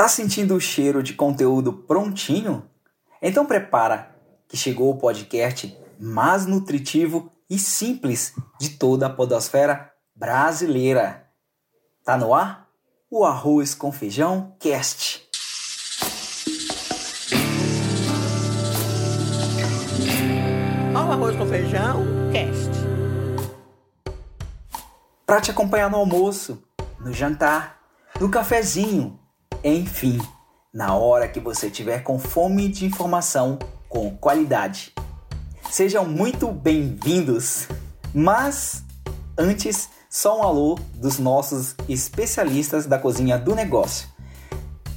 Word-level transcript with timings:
Tá 0.00 0.08
sentindo 0.08 0.54
o 0.54 0.60
cheiro 0.60 1.02
de 1.02 1.12
conteúdo 1.12 1.74
prontinho? 1.74 2.64
Então 3.20 3.44
prepara 3.44 4.16
que 4.48 4.56
chegou 4.56 4.90
o 4.90 4.96
podcast 4.96 5.76
mais 6.00 6.46
nutritivo 6.46 7.30
e 7.50 7.58
simples 7.58 8.32
de 8.58 8.70
toda 8.70 9.08
a 9.08 9.10
podosfera 9.10 9.92
brasileira. 10.16 11.26
Tá 12.02 12.16
no 12.16 12.32
ar? 12.32 12.66
O 13.10 13.26
Arroz 13.26 13.74
com 13.74 13.92
Feijão 13.92 14.56
Cast. 14.58 15.28
O 20.94 20.96
Arroz 20.96 21.36
com 21.36 21.46
Feijão 21.46 22.06
Cast. 22.32 22.70
Para 25.26 25.42
te 25.42 25.50
acompanhar 25.50 25.90
no 25.90 25.98
almoço, 25.98 26.64
no 26.98 27.12
jantar, 27.12 27.82
no 28.18 28.30
cafezinho, 28.30 29.19
enfim, 29.62 30.18
na 30.72 30.94
hora 30.94 31.28
que 31.28 31.38
você 31.38 31.68
tiver 31.70 32.02
com 32.02 32.18
fome 32.18 32.68
de 32.68 32.86
informação 32.86 33.58
com 33.88 34.16
qualidade. 34.16 34.92
Sejam 35.70 36.06
muito 36.06 36.50
bem-vindos! 36.50 37.68
Mas 38.14 38.82
antes, 39.36 39.90
só 40.08 40.40
um 40.40 40.42
alô 40.42 40.78
dos 40.94 41.18
nossos 41.18 41.74
especialistas 41.88 42.86
da 42.86 42.98
cozinha 42.98 43.38
do 43.38 43.54
negócio. 43.54 44.08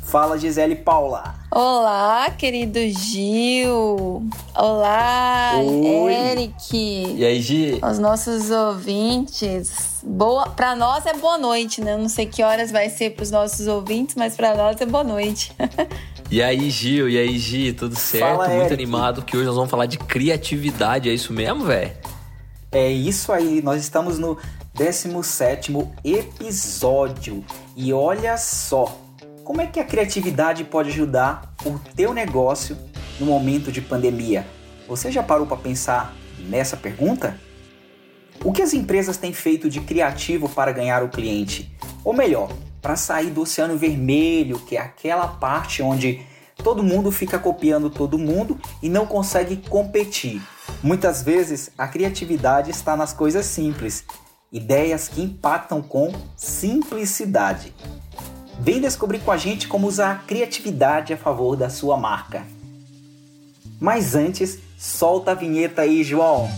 Fala 0.04 0.38
Gisele 0.38 0.76
Paula. 0.76 1.43
Olá, 1.56 2.32
querido 2.32 2.80
Gil. 2.90 4.28
Olá, 4.56 5.52
Oi. 5.64 6.12
Eric. 6.12 6.76
E 7.16 7.24
aí, 7.24 7.40
Gi? 7.40 7.80
Os 7.88 8.00
nossos 8.00 8.50
ouvintes. 8.50 10.00
Boa, 10.02 10.50
para 10.50 10.76
nós 10.76 11.06
é 11.06 11.14
boa 11.14 11.38
noite, 11.38 11.80
né? 11.80 11.94
Eu 11.94 12.00
não 12.00 12.10
sei 12.10 12.26
que 12.26 12.42
horas 12.42 12.72
vai 12.72 12.90
ser 12.90 13.12
para 13.12 13.22
os 13.22 13.30
nossos 13.30 13.68
ouvintes, 13.68 14.16
mas 14.16 14.36
para 14.36 14.56
nós 14.56 14.82
é 14.82 14.86
boa 14.88 15.04
noite. 15.04 15.52
E 16.32 16.42
aí, 16.42 16.68
Gil? 16.72 17.08
E 17.08 17.20
aí, 17.20 17.38
Gi? 17.38 17.74
Tudo 17.74 17.96
certo? 17.96 18.26
Fala, 18.26 18.48
Muito 18.48 18.62
Eric. 18.62 18.74
animado 18.74 19.22
que 19.22 19.38
hoje 19.38 19.46
nós 19.46 19.56
vamos 19.56 19.70
falar 19.70 19.86
de 19.86 20.00
criatividade. 20.00 21.08
É 21.08 21.14
isso 21.14 21.32
mesmo, 21.32 21.66
velho? 21.66 21.92
É 22.72 22.90
isso 22.90 23.32
aí, 23.32 23.62
nós 23.62 23.80
estamos 23.80 24.18
no 24.18 24.36
17º 24.76 25.88
episódio. 26.04 27.46
E 27.76 27.94
olha 27.94 28.36
só, 28.38 28.98
como 29.44 29.62
é 29.62 29.68
que 29.68 29.80
a 29.80 29.84
criatividade 29.84 30.64
pode 30.64 30.90
ajudar 30.90 31.54
o 31.66 31.78
teu 31.96 32.14
negócio 32.14 32.78
no 33.20 33.26
momento 33.26 33.72
de 33.72 33.82
pandemia? 33.82 34.48
Você 34.88 35.12
já 35.12 35.22
parou 35.22 35.46
para 35.46 35.58
pensar 35.58 36.16
nessa 36.40 36.78
pergunta? 36.78 37.38
O 38.44 38.54
que 38.54 38.62
as 38.62 38.74
empresas 38.74 39.18
têm 39.18 39.34
feito 39.34 39.70
de 39.70 39.82
criativo 39.82 40.48
para 40.48 40.72
ganhar 40.72 41.04
o 41.04 41.10
cliente? 41.10 41.76
Ou 42.04 42.14
melhor, 42.14 42.52
para 42.82 42.96
sair 42.96 43.32
do 43.32 43.42
oceano 43.42 43.78
vermelho, 43.78 44.60
que 44.60 44.78
é 44.78 44.82
aquela 44.82 45.28
parte 45.28 45.82
onde 45.82 46.22
todo 46.64 46.84
mundo 46.84 47.12
fica 47.12 47.38
copiando 47.38 47.90
todo 47.90 48.18
mundo 48.18 48.58
e 48.82 48.88
não 48.88 49.06
consegue 49.06 49.58
competir. 49.70 50.42
Muitas 50.82 51.22
vezes 51.22 51.70
a 51.78 51.88
criatividade 51.88 52.72
está 52.72 52.96
nas 52.96 53.12
coisas 53.12 53.46
simples, 53.46 54.06
ideias 54.52 55.10
que 55.10 55.22
impactam 55.22 55.82
com 55.82 56.14
simplicidade. 56.36 57.74
Vem 58.60 58.80
descobrir 58.80 59.20
com 59.20 59.32
a 59.32 59.38
gente 59.38 59.68
como 59.68 59.88
usar 59.88 60.12
a 60.12 60.16
criatividade 60.16 61.14
a 61.14 61.18
favor 61.18 61.56
da 61.56 61.70
sua 61.70 61.98
marca. 61.98 62.46
Mas 63.80 64.16
antes, 64.16 64.60
solta 64.78 65.32
a 65.32 65.36
vinheta 65.36 65.82
aí, 65.82 66.04
João. 66.04 66.50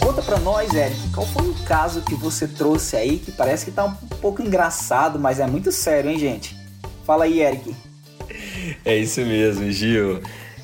Conta 0.00 0.22
pra 0.22 0.38
nós, 0.38 0.72
Eric, 0.74 1.10
qual 1.12 1.26
foi 1.26 1.48
o 1.48 1.54
caso 1.64 2.02
que 2.02 2.14
você 2.14 2.46
trouxe 2.46 2.96
aí 2.96 3.18
que 3.18 3.32
parece 3.32 3.64
que 3.64 3.70
tá 3.72 3.84
um 3.84 3.94
pouco 4.20 4.42
engraçado, 4.42 5.18
mas 5.18 5.40
é 5.40 5.46
muito 5.46 5.72
sério, 5.72 6.10
hein, 6.10 6.18
gente? 6.18 6.56
Fala 7.04 7.24
aí, 7.24 7.40
Eric. 7.40 7.74
É 8.84 8.96
isso 8.96 9.20
mesmo, 9.22 9.70
Gil. 9.70 10.20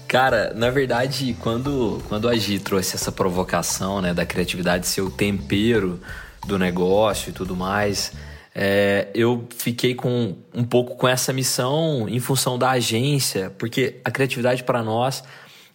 Cara, 0.07 0.53
na 0.55 0.71
verdade, 0.71 1.37
quando, 1.41 2.01
quando 2.09 2.29
a 2.29 2.37
Gi 2.37 2.59
trouxe 2.59 2.95
essa 2.95 3.11
provocação, 3.11 4.01
né, 4.01 4.15
da 4.15 4.25
criatividade 4.25 4.87
ser 4.87 5.01
o 5.01 5.11
tempero 5.11 6.01
do 6.47 6.59
negócio 6.59 7.31
e 7.31 7.33
tudo 7.33 7.57
mais, 7.57 8.13
é, 8.55 9.09
eu 9.15 9.47
fiquei 9.57 9.95
com 9.95 10.37
um 10.55 10.65
pouco 10.65 10.97
com 10.97 11.09
essa 11.09 11.33
missão 11.33 12.09
em 12.09 12.21
função 12.21 12.59
da 12.59 12.71
agência, 12.71 13.53
porque 13.59 14.01
a 14.05 14.11
criatividade 14.11 14.63
para 14.63 14.83
nós 14.83 15.25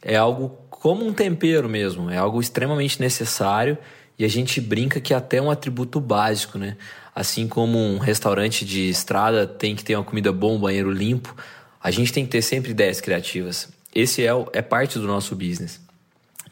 é 0.02 0.16
algo 0.16 0.58
como 0.70 1.06
um 1.06 1.14
tempero 1.14 1.68
mesmo, 1.68 2.10
é 2.10 2.18
algo 2.18 2.40
extremamente 2.40 3.02
necessário 3.02 3.78
e 4.18 4.24
a 4.24 4.30
gente 4.30 4.62
brinca 4.62 5.02
que 5.02 5.14
é 5.14 5.18
até 5.18 5.42
um 5.42 5.52
atributo 5.52 6.00
básico, 6.00 6.58
né? 6.58 6.78
Assim 7.14 7.48
como 7.48 7.78
um 7.78 7.98
restaurante 7.98 8.64
de 8.64 8.90
estrada 8.90 9.46
tem 9.46 9.76
que 9.76 9.84
ter 9.84 9.96
uma 9.96 10.04
comida 10.04 10.32
boa, 10.32 10.54
um 10.54 10.60
banheiro 10.60 10.92
limpo, 10.92 11.36
a 11.82 11.92
gente 11.92 12.14
tem 12.14 12.24
que 12.24 12.32
ter 12.32 12.42
sempre 12.42 12.72
ideias 12.72 13.02
criativas. 13.02 13.70
Esse 13.94 14.26
é, 14.26 14.32
é 14.54 14.62
parte 14.62 14.98
do 15.00 15.08
nosso 15.08 15.36
business. 15.36 15.82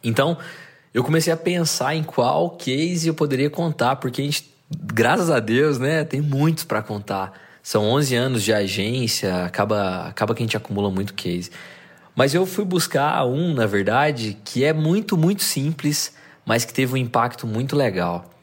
Então, 0.03 0.37
eu 0.97 1.03
comecei 1.03 1.31
a 1.31 1.37
pensar 1.37 1.93
em 1.93 2.01
qual 2.01 2.49
case 2.49 3.07
eu 3.07 3.13
poderia 3.13 3.51
contar, 3.51 3.97
porque 3.97 4.19
a 4.19 4.25
gente, 4.25 4.51
graças 4.67 5.29
a 5.29 5.39
Deus, 5.39 5.77
né, 5.77 6.03
tem 6.03 6.19
muitos 6.19 6.63
para 6.63 6.81
contar. 6.81 7.39
São 7.61 7.83
11 7.83 8.15
anos 8.15 8.43
de 8.43 8.51
agência, 8.51 9.45
acaba, 9.45 10.07
acaba 10.07 10.33
que 10.33 10.41
a 10.41 10.45
gente 10.45 10.57
acumula 10.57 10.89
muito 10.89 11.13
case. 11.13 11.51
Mas 12.15 12.33
eu 12.33 12.47
fui 12.47 12.65
buscar 12.65 13.23
um, 13.27 13.53
na 13.53 13.67
verdade, 13.67 14.39
que 14.43 14.63
é 14.63 14.73
muito, 14.73 15.15
muito 15.15 15.43
simples, 15.43 16.15
mas 16.43 16.65
que 16.65 16.73
teve 16.73 16.95
um 16.95 16.97
impacto 16.97 17.45
muito 17.45 17.75
legal. 17.75 18.33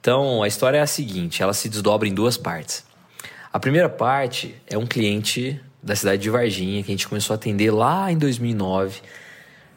Então, 0.00 0.40
a 0.40 0.46
história 0.46 0.78
é 0.78 0.82
a 0.82 0.86
seguinte, 0.86 1.42
ela 1.42 1.52
se 1.52 1.68
desdobra 1.68 2.06
em 2.06 2.14
duas 2.14 2.36
partes. 2.36 2.84
A 3.52 3.58
primeira 3.58 3.88
parte 3.88 4.54
é 4.68 4.78
um 4.78 4.86
cliente 4.86 5.60
da 5.82 5.96
cidade 5.96 6.22
de 6.22 6.30
Varginha 6.30 6.80
que 6.84 6.92
a 6.92 6.94
gente 6.94 7.08
começou 7.08 7.34
a 7.34 7.36
atender 7.36 7.72
lá 7.72 8.12
em 8.12 8.16
2009. 8.16 9.00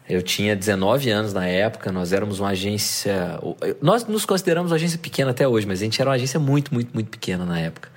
Eu 0.10 0.22
tinha 0.22 0.56
19 0.56 1.10
anos 1.10 1.34
na 1.34 1.46
época, 1.46 1.92
nós 1.92 2.14
éramos 2.14 2.40
uma 2.40 2.50
agência. 2.50 3.40
Nós 3.82 4.06
nos 4.06 4.26
consideramos 4.26 4.72
uma 4.72 4.76
agência 4.78 4.98
pequena 4.98 5.32
até 5.32 5.46
hoje, 5.48 5.68
mas 5.68 5.82
a 5.82 5.84
gente 5.84 6.00
era 6.00 6.10
uma 6.10 6.16
agência 6.16 6.40
muito, 6.40 6.74
muito, 6.74 6.94
muito 6.94 7.10
pequena 7.10 7.46
na 7.46 7.60
época. 7.60 7.90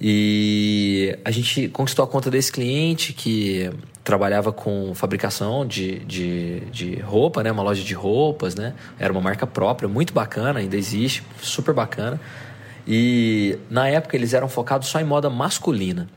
E 0.00 1.18
a 1.24 1.30
gente 1.30 1.68
conquistou 1.68 2.04
a 2.04 2.08
conta 2.08 2.30
desse 2.30 2.52
cliente 2.52 3.12
que 3.12 3.70
trabalhava 4.04 4.52
com 4.52 4.94
fabricação 4.94 5.66
de, 5.66 6.00
de, 6.00 6.60
de 6.70 7.00
roupa, 7.00 7.42
né? 7.42 7.50
Uma 7.50 7.62
loja 7.62 7.82
de 7.82 7.94
roupas, 7.94 8.54
né? 8.54 8.74
Era 8.98 9.12
uma 9.12 9.20
marca 9.20 9.46
própria, 9.46 9.88
muito 9.88 10.12
bacana, 10.12 10.60
ainda 10.60 10.76
existe, 10.76 11.22
super 11.42 11.74
bacana. 11.74 12.20
E 12.86 13.58
na 13.68 13.88
época 13.88 14.16
eles 14.16 14.34
eram 14.34 14.48
focados 14.48 14.88
só 14.88 15.00
em 15.00 15.04
moda 15.04 15.28
masculina. 15.28 16.08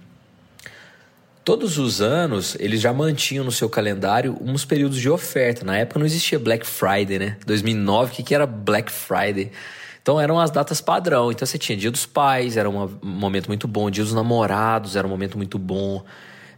Todos 1.43 1.79
os 1.79 2.01
anos 2.01 2.55
eles 2.59 2.79
já 2.79 2.93
mantinham 2.93 3.43
no 3.43 3.51
seu 3.51 3.67
calendário 3.67 4.37
uns 4.39 4.63
períodos 4.63 4.99
de 4.99 5.09
oferta. 5.09 5.65
Na 5.65 5.75
época 5.75 5.99
não 5.99 6.05
existia 6.05 6.37
Black 6.37 6.65
Friday, 6.65 7.17
né? 7.17 7.37
2009, 7.47 8.11
o 8.11 8.15
que, 8.15 8.23
que 8.23 8.35
era 8.35 8.45
Black 8.45 8.91
Friday? 8.91 9.51
Então 10.03 10.21
eram 10.21 10.39
as 10.39 10.51
datas 10.51 10.81
padrão. 10.81 11.31
Então 11.31 11.43
você 11.43 11.57
tinha 11.57 11.75
Dia 11.75 11.89
dos 11.89 12.05
Pais, 12.05 12.57
era 12.57 12.69
um 12.69 12.87
momento 13.01 13.47
muito 13.47 13.67
bom. 13.67 13.89
Dia 13.89 14.03
dos 14.03 14.13
Namorados 14.13 14.95
era 14.95 15.05
um 15.05 15.09
momento 15.09 15.35
muito 15.35 15.57
bom. 15.57 16.03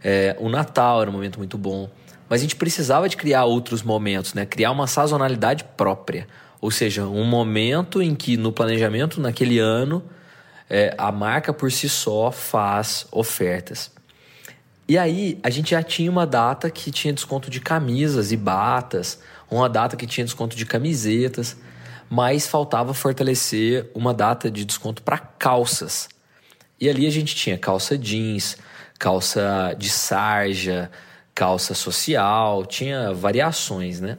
É, 0.02 0.36
o 0.38 0.50
Natal 0.50 1.00
era 1.00 1.08
um 1.08 1.14
momento 1.14 1.38
muito 1.38 1.56
bom. 1.56 1.88
Mas 2.28 2.40
a 2.40 2.42
gente 2.42 2.56
precisava 2.56 3.08
de 3.08 3.16
criar 3.16 3.44
outros 3.44 3.82
momentos, 3.82 4.34
né? 4.34 4.44
Criar 4.44 4.70
uma 4.70 4.86
sazonalidade 4.86 5.64
própria. 5.78 6.26
Ou 6.60 6.70
seja, 6.70 7.06
um 7.06 7.24
momento 7.24 8.02
em 8.02 8.14
que 8.14 8.36
no 8.36 8.52
planejamento 8.52 9.18
naquele 9.18 9.58
ano 9.58 10.02
é, 10.68 10.94
a 10.98 11.10
marca 11.10 11.54
por 11.54 11.72
si 11.72 11.88
só 11.88 12.30
faz 12.30 13.06
ofertas. 13.10 13.90
E 14.86 14.98
aí, 14.98 15.38
a 15.42 15.48
gente 15.48 15.70
já 15.70 15.82
tinha 15.82 16.10
uma 16.10 16.26
data 16.26 16.70
que 16.70 16.90
tinha 16.90 17.12
desconto 17.12 17.50
de 17.50 17.58
camisas 17.58 18.32
e 18.32 18.36
batas, 18.36 19.18
uma 19.50 19.68
data 19.68 19.96
que 19.96 20.06
tinha 20.06 20.24
desconto 20.24 20.56
de 20.56 20.66
camisetas, 20.66 21.56
mas 22.10 22.46
faltava 22.46 22.92
fortalecer 22.92 23.90
uma 23.94 24.12
data 24.12 24.50
de 24.50 24.64
desconto 24.64 25.02
para 25.02 25.18
calças. 25.18 26.08
E 26.78 26.88
ali 26.88 27.06
a 27.06 27.10
gente 27.10 27.34
tinha 27.34 27.56
calça 27.56 27.96
jeans, 27.96 28.58
calça 28.98 29.74
de 29.78 29.88
sarja, 29.88 30.90
calça 31.34 31.74
social, 31.74 32.66
tinha 32.66 33.12
variações, 33.12 34.00
né? 34.00 34.18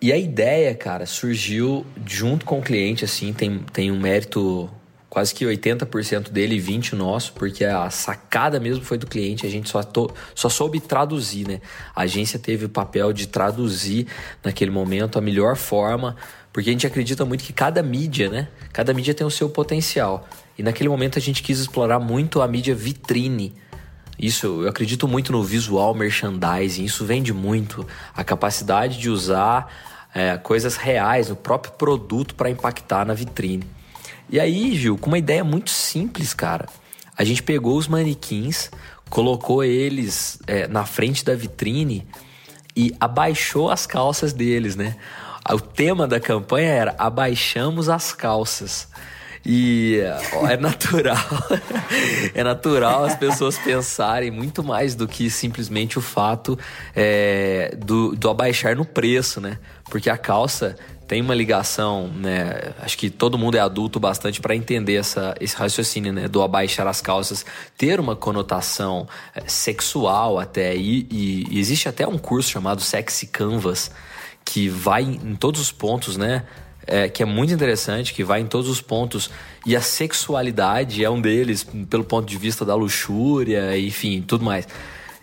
E 0.00 0.12
a 0.12 0.16
ideia, 0.16 0.74
cara, 0.74 1.06
surgiu 1.06 1.86
junto 2.06 2.44
com 2.44 2.58
o 2.58 2.62
cliente, 2.62 3.04
assim, 3.04 3.32
tem, 3.32 3.58
tem 3.72 3.90
um 3.90 3.98
mérito 3.98 4.70
quase 5.16 5.34
que 5.34 5.46
80% 5.46 6.28
dele 6.28 6.56
e 6.56 6.60
20% 6.60 6.92
nosso, 6.92 7.32
porque 7.32 7.64
a 7.64 7.88
sacada 7.88 8.60
mesmo 8.60 8.84
foi 8.84 8.98
do 8.98 9.06
cliente, 9.06 9.46
a 9.46 9.48
gente 9.48 9.66
só, 9.66 9.82
to, 9.82 10.10
só 10.34 10.50
soube 10.50 10.78
traduzir, 10.78 11.48
né? 11.48 11.62
A 11.94 12.02
agência 12.02 12.38
teve 12.38 12.66
o 12.66 12.68
papel 12.68 13.14
de 13.14 13.26
traduzir 13.26 14.08
naquele 14.44 14.70
momento 14.70 15.18
a 15.18 15.22
melhor 15.22 15.56
forma, 15.56 16.16
porque 16.52 16.68
a 16.68 16.72
gente 16.74 16.86
acredita 16.86 17.24
muito 17.24 17.42
que 17.44 17.54
cada 17.54 17.82
mídia, 17.82 18.28
né? 18.28 18.48
Cada 18.74 18.92
mídia 18.92 19.14
tem 19.14 19.26
o 19.26 19.30
seu 19.30 19.48
potencial. 19.48 20.28
E 20.58 20.62
naquele 20.62 20.90
momento 20.90 21.18
a 21.18 21.22
gente 21.22 21.42
quis 21.42 21.60
explorar 21.60 21.98
muito 21.98 22.42
a 22.42 22.46
mídia 22.46 22.74
vitrine, 22.74 23.54
isso, 24.18 24.64
eu 24.64 24.68
acredito 24.68 25.08
muito 25.08 25.32
no 25.32 25.42
visual 25.42 25.94
merchandising, 25.94 26.84
isso 26.84 27.06
vende 27.06 27.32
muito. 27.32 27.86
A 28.14 28.22
capacidade 28.22 28.98
de 28.98 29.08
usar 29.08 29.72
é, 30.14 30.36
coisas 30.36 30.76
reais, 30.76 31.30
o 31.30 31.36
próprio 31.36 31.72
produto 31.72 32.34
para 32.34 32.50
impactar 32.50 33.06
na 33.06 33.14
vitrine. 33.14 33.64
E 34.28 34.40
aí, 34.40 34.74
Gil, 34.74 34.98
com 34.98 35.08
uma 35.08 35.18
ideia 35.18 35.44
muito 35.44 35.70
simples, 35.70 36.34
cara, 36.34 36.66
a 37.16 37.22
gente 37.22 37.42
pegou 37.42 37.76
os 37.76 37.86
manequins, 37.86 38.70
colocou 39.08 39.62
eles 39.62 40.38
é, 40.46 40.66
na 40.66 40.84
frente 40.84 41.24
da 41.24 41.34
vitrine 41.34 42.06
e 42.76 42.94
abaixou 43.00 43.70
as 43.70 43.86
calças 43.86 44.32
deles, 44.32 44.76
né? 44.76 44.96
O 45.48 45.60
tema 45.60 46.08
da 46.08 46.18
campanha 46.18 46.68
era 46.68 46.94
abaixamos 46.98 47.88
as 47.88 48.12
calças. 48.12 48.88
E 49.48 50.00
é 50.50 50.56
natural, 50.56 51.16
é 52.34 52.42
natural 52.42 53.04
as 53.04 53.14
pessoas 53.14 53.56
pensarem 53.56 54.28
muito 54.28 54.64
mais 54.64 54.96
do 54.96 55.06
que 55.06 55.30
simplesmente 55.30 55.96
o 55.96 56.02
fato 56.02 56.58
é, 56.96 57.72
do, 57.78 58.16
do 58.16 58.28
abaixar 58.28 58.74
no 58.74 58.84
preço, 58.84 59.40
né? 59.40 59.56
Porque 59.84 60.10
a 60.10 60.18
calça 60.18 60.76
tem 61.06 61.22
uma 61.22 61.34
ligação, 61.34 62.08
né? 62.08 62.74
Acho 62.80 62.98
que 62.98 63.10
todo 63.10 63.38
mundo 63.38 63.56
é 63.56 63.60
adulto 63.60 64.00
bastante 64.00 64.40
para 64.40 64.54
entender 64.54 64.96
essa, 64.96 65.34
esse 65.40 65.56
raciocínio, 65.56 66.12
né? 66.12 66.28
Do 66.28 66.42
abaixar 66.42 66.86
as 66.86 67.00
calças 67.00 67.44
ter 67.76 68.00
uma 68.00 68.16
conotação 68.16 69.08
é, 69.34 69.42
sexual 69.46 70.38
até. 70.38 70.76
E, 70.76 71.06
e 71.10 71.58
existe 71.58 71.88
até 71.88 72.06
um 72.06 72.18
curso 72.18 72.50
chamado 72.50 72.80
Sexy 72.80 73.26
Canvas 73.26 73.90
que 74.44 74.68
vai 74.68 75.02
em 75.02 75.34
todos 75.34 75.60
os 75.60 75.72
pontos, 75.72 76.16
né? 76.16 76.44
é, 76.86 77.08
que 77.08 77.22
é 77.22 77.26
muito 77.26 77.52
interessante, 77.52 78.14
que 78.14 78.22
vai 78.22 78.40
em 78.40 78.46
todos 78.46 78.68
os 78.68 78.80
pontos. 78.80 79.28
E 79.64 79.74
a 79.74 79.80
sexualidade 79.80 81.04
é 81.04 81.10
um 81.10 81.20
deles, 81.20 81.66
pelo 81.90 82.04
ponto 82.04 82.26
de 82.26 82.38
vista 82.38 82.64
da 82.64 82.74
luxúria, 82.74 83.76
enfim, 83.76 84.22
tudo 84.22 84.44
mais. 84.44 84.68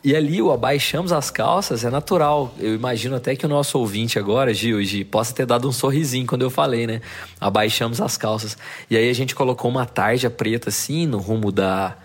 E 0.04 0.14
ali 0.14 0.42
o 0.42 0.52
abaixamos 0.52 1.14
as 1.14 1.32
calças 1.32 1.86
é 1.86 1.90
natural. 1.90 2.54
Eu 2.60 2.76
imagino 2.76 3.16
até 3.16 3.38
que 3.38 3.46
o 3.46 3.50
nosso 3.50 3.80
ouvinte 3.80 4.20
agora, 4.20 4.54
Gil, 4.54 4.84
Gil, 4.84 5.06
possa 5.06 5.34
ter 5.34 5.46
dado 5.46 5.66
um 5.68 5.72
sorrisinho 5.72 6.28
quando 6.28 6.42
eu 6.42 6.50
falei, 6.50 6.86
né? 6.86 7.02
Abaixamos 7.40 8.02
as 8.02 8.18
calças. 8.18 8.58
E 8.90 8.98
aí 8.98 9.10
a 9.10 9.14
gente 9.14 9.34
colocou 9.34 9.72
uma 9.72 9.86
tarja 9.86 10.30
preta 10.30 10.68
assim 10.68 11.08
no 11.08 11.20
rumo 11.20 11.54
da, 11.54 11.96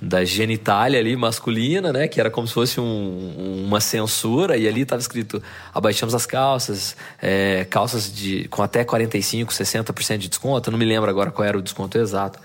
da 0.00 0.24
genitália 0.24 0.98
ali 0.98 1.14
masculina, 1.14 1.92
né? 1.92 2.08
Que 2.08 2.20
era 2.20 2.30
como 2.30 2.48
se 2.48 2.54
fosse 2.54 2.80
um, 2.80 3.64
uma 3.66 3.82
censura, 3.82 4.56
e 4.56 4.66
ali 4.66 4.80
estava 4.80 5.02
escrito: 5.02 5.42
abaixamos 5.74 6.14
as 6.14 6.24
calças, 6.24 6.96
é, 7.20 7.66
calças 7.68 8.10
de, 8.10 8.48
com 8.48 8.62
até 8.62 8.82
45, 8.82 9.52
60% 9.52 10.16
de 10.16 10.28
desconto. 10.30 10.70
Eu 10.70 10.72
não 10.72 10.78
me 10.78 10.86
lembro 10.86 11.10
agora 11.10 11.30
qual 11.30 11.46
era 11.46 11.58
o 11.58 11.62
desconto 11.62 11.98
exato. 11.98 12.38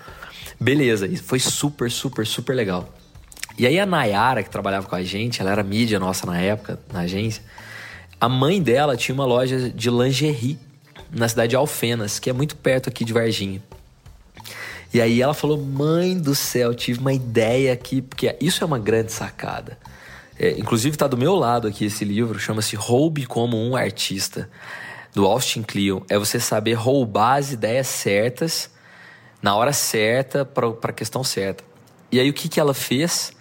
Beleza, 0.60 1.06
e 1.06 1.16
foi 1.16 1.38
super, 1.38 1.90
super, 1.90 2.26
super 2.26 2.54
legal. 2.54 2.92
E 3.58 3.66
aí 3.66 3.80
a 3.80 3.84
Nayara, 3.84 4.44
que 4.44 4.48
trabalhava 4.48 4.86
com 4.86 4.94
a 4.94 5.02
gente, 5.02 5.40
ela 5.40 5.50
era 5.50 5.64
mídia 5.64 5.98
nossa 5.98 6.24
na 6.24 6.38
época, 6.38 6.78
na 6.92 7.00
agência. 7.00 7.42
A 8.20 8.28
mãe 8.28 8.62
dela 8.62 8.96
tinha 8.96 9.12
uma 9.12 9.26
loja 9.26 9.68
de 9.68 9.90
lingerie 9.90 10.58
na 11.10 11.28
cidade 11.28 11.50
de 11.50 11.56
Alfenas, 11.56 12.20
que 12.20 12.30
é 12.30 12.32
muito 12.32 12.54
perto 12.54 12.88
aqui 12.88 13.04
de 13.04 13.12
Varginha. 13.12 13.60
E 14.94 15.00
aí 15.00 15.20
ela 15.20 15.34
falou: 15.34 15.58
Mãe 15.58 16.16
do 16.16 16.36
céu, 16.36 16.72
tive 16.72 17.00
uma 17.00 17.12
ideia 17.12 17.72
aqui, 17.72 18.00
porque 18.00 18.34
isso 18.40 18.62
é 18.62 18.66
uma 18.66 18.78
grande 18.78 19.12
sacada. 19.12 19.76
É, 20.38 20.52
inclusive 20.52 20.94
está 20.94 21.08
do 21.08 21.16
meu 21.16 21.34
lado 21.34 21.66
aqui 21.66 21.84
esse 21.84 22.04
livro, 22.04 22.38
chama-se 22.38 22.76
Roube 22.76 23.26
como 23.26 23.56
um 23.56 23.74
Artista, 23.74 24.48
do 25.12 25.26
Austin 25.26 25.62
Kleon. 25.62 26.00
É 26.08 26.16
você 26.16 26.38
saber 26.38 26.74
roubar 26.74 27.38
as 27.38 27.50
ideias 27.50 27.88
certas, 27.88 28.70
na 29.42 29.56
hora 29.56 29.72
certa, 29.72 30.44
para 30.44 30.68
a 30.68 30.92
questão 30.92 31.24
certa. 31.24 31.64
E 32.12 32.20
aí 32.20 32.30
o 32.30 32.32
que, 32.32 32.48
que 32.48 32.60
ela 32.60 32.72
fez? 32.72 33.32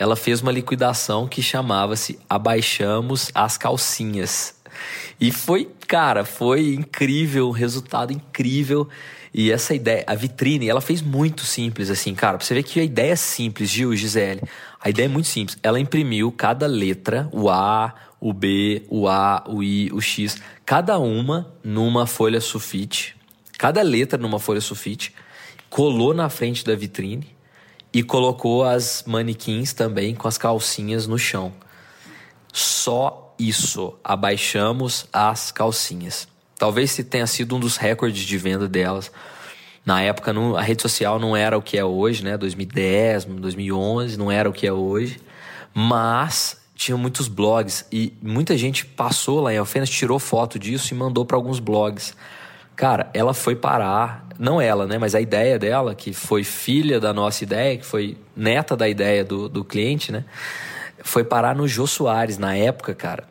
Ela 0.00 0.16
fez 0.16 0.40
uma 0.40 0.50
liquidação 0.50 1.28
que 1.28 1.42
chamava-se 1.42 2.18
Abaixamos 2.26 3.30
as 3.34 3.58
Calcinhas. 3.58 4.54
E 5.20 5.30
foi, 5.30 5.68
cara, 5.86 6.24
foi 6.24 6.72
incrível, 6.72 7.48
um 7.48 7.52
resultado 7.52 8.10
incrível. 8.10 8.88
E 9.34 9.52
essa 9.52 9.74
ideia, 9.74 10.02
a 10.06 10.14
vitrine, 10.14 10.70
ela 10.70 10.80
fez 10.80 11.02
muito 11.02 11.44
simples, 11.44 11.90
assim, 11.90 12.14
cara. 12.14 12.38
Pra 12.38 12.46
você 12.46 12.54
ver 12.54 12.62
que 12.62 12.80
a 12.80 12.82
ideia 12.82 13.12
é 13.12 13.16
simples, 13.16 13.68
Gil, 13.68 13.94
Gisele. 13.94 14.40
A 14.82 14.88
ideia 14.88 15.04
é 15.04 15.08
muito 15.08 15.28
simples. 15.28 15.58
Ela 15.62 15.78
imprimiu 15.78 16.32
cada 16.32 16.66
letra, 16.66 17.28
o 17.30 17.50
A, 17.50 17.94
o 18.18 18.32
B, 18.32 18.86
o 18.88 19.06
A, 19.06 19.44
o 19.46 19.62
I, 19.62 19.90
o 19.92 20.00
X, 20.00 20.38
cada 20.64 20.98
uma 20.98 21.52
numa 21.62 22.06
folha 22.06 22.40
sulfite. 22.40 23.14
Cada 23.58 23.82
letra 23.82 24.18
numa 24.18 24.38
folha 24.38 24.62
sulfite. 24.62 25.14
Colou 25.68 26.14
na 26.14 26.30
frente 26.30 26.64
da 26.64 26.74
vitrine 26.74 27.38
e 27.92 28.02
colocou 28.02 28.64
as 28.64 29.04
manequins 29.06 29.72
também 29.72 30.14
com 30.14 30.28
as 30.28 30.38
calcinhas 30.38 31.06
no 31.06 31.18
chão. 31.18 31.52
Só 32.52 33.34
isso. 33.38 33.94
Abaixamos 34.04 35.06
as 35.12 35.50
calcinhas. 35.50 36.28
Talvez 36.58 36.90
se 36.90 37.02
tenha 37.02 37.26
sido 37.26 37.56
um 37.56 37.60
dos 37.60 37.76
recordes 37.76 38.22
de 38.22 38.38
venda 38.38 38.68
delas. 38.68 39.10
Na 39.84 40.02
época, 40.02 40.32
não, 40.32 40.56
a 40.56 40.60
rede 40.60 40.82
social 40.82 41.18
não 41.18 41.34
era 41.34 41.56
o 41.56 41.62
que 41.62 41.78
é 41.78 41.84
hoje, 41.84 42.22
né? 42.22 42.36
2010, 42.36 43.24
2011, 43.24 44.18
não 44.18 44.30
era 44.30 44.48
o 44.48 44.52
que 44.52 44.66
é 44.66 44.72
hoje. 44.72 45.20
Mas 45.72 46.60
tinha 46.74 46.96
muitos 46.96 47.28
blogs 47.28 47.86
e 47.90 48.12
muita 48.22 48.56
gente 48.56 48.84
passou 48.84 49.40
lá 49.40 49.52
em 49.52 49.58
Alfenas, 49.58 49.88
tirou 49.88 50.18
foto 50.18 50.58
disso 50.58 50.92
e 50.92 50.96
mandou 50.96 51.24
para 51.24 51.36
alguns 51.36 51.58
blogs. 51.58 52.14
Cara, 52.76 53.10
ela 53.12 53.34
foi 53.34 53.56
parar, 53.56 54.26
não 54.40 54.58
ela, 54.58 54.86
né? 54.86 54.96
Mas 54.96 55.14
a 55.14 55.20
ideia 55.20 55.58
dela, 55.58 55.94
que 55.94 56.14
foi 56.14 56.42
filha 56.42 56.98
da 56.98 57.12
nossa 57.12 57.44
ideia, 57.44 57.76
que 57.76 57.84
foi 57.84 58.16
neta 58.34 58.74
da 58.74 58.88
ideia 58.88 59.22
do, 59.22 59.50
do 59.50 59.62
cliente, 59.62 60.10
né? 60.10 60.24
Foi 61.04 61.22
parar 61.22 61.54
no 61.54 61.68
Jô 61.68 61.86
Soares 61.86 62.38
na 62.38 62.56
época, 62.56 62.94
cara. 62.94 63.24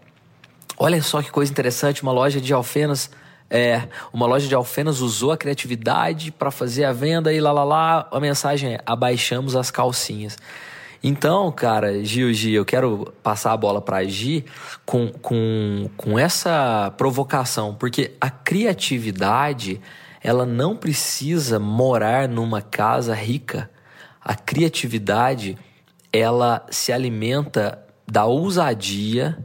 Olha 0.78 1.02
só 1.02 1.24
que 1.24 1.32
coisa 1.32 1.52
interessante, 1.52 2.04
uma 2.04 2.12
loja 2.12 2.40
de 2.40 2.54
alfenas, 2.54 3.10
é, 3.50 3.88
uma 4.14 4.28
loja 4.28 4.48
de 4.48 4.54
alfenas 4.54 5.02
usou 5.02 5.32
a 5.32 5.38
criatividade 5.38 6.32
para 6.32 6.52
fazer 6.52 6.86
a 6.86 6.94
venda 6.94 7.34
e 7.34 7.42
lá 7.42 7.52
lá 7.52 7.64
lá, 7.64 8.08
a 8.12 8.20
mensagem 8.20 8.76
é: 8.76 8.80
abaixamos 8.86 9.56
as 9.56 9.72
calcinhas. 9.72 10.38
Então, 11.04 11.52
cara, 11.52 12.04
Gil, 12.04 12.32
Gil, 12.34 12.54
eu 12.54 12.66
quero 12.66 13.14
passar 13.24 13.54
a 13.54 13.58
bola 13.58 13.82
para 13.82 14.04
Gi 14.04 14.46
com, 14.86 15.08
com, 15.08 15.90
com 15.98 16.20
essa 16.20 16.94
provocação, 16.98 17.74
porque 17.74 18.12
a 18.22 18.30
criatividade, 18.30 19.82
ela 20.21 20.45
não 20.45 20.75
precisa 20.75 21.60
morar 21.60 22.27
numa 22.27 22.62
casa 22.62 23.13
rica. 23.13 23.69
A 24.21 24.36
criatividade, 24.36 25.57
ela 26.12 26.66
se 26.69 26.92
alimenta 26.92 27.83
da 28.07 28.25
ousadia, 28.25 29.38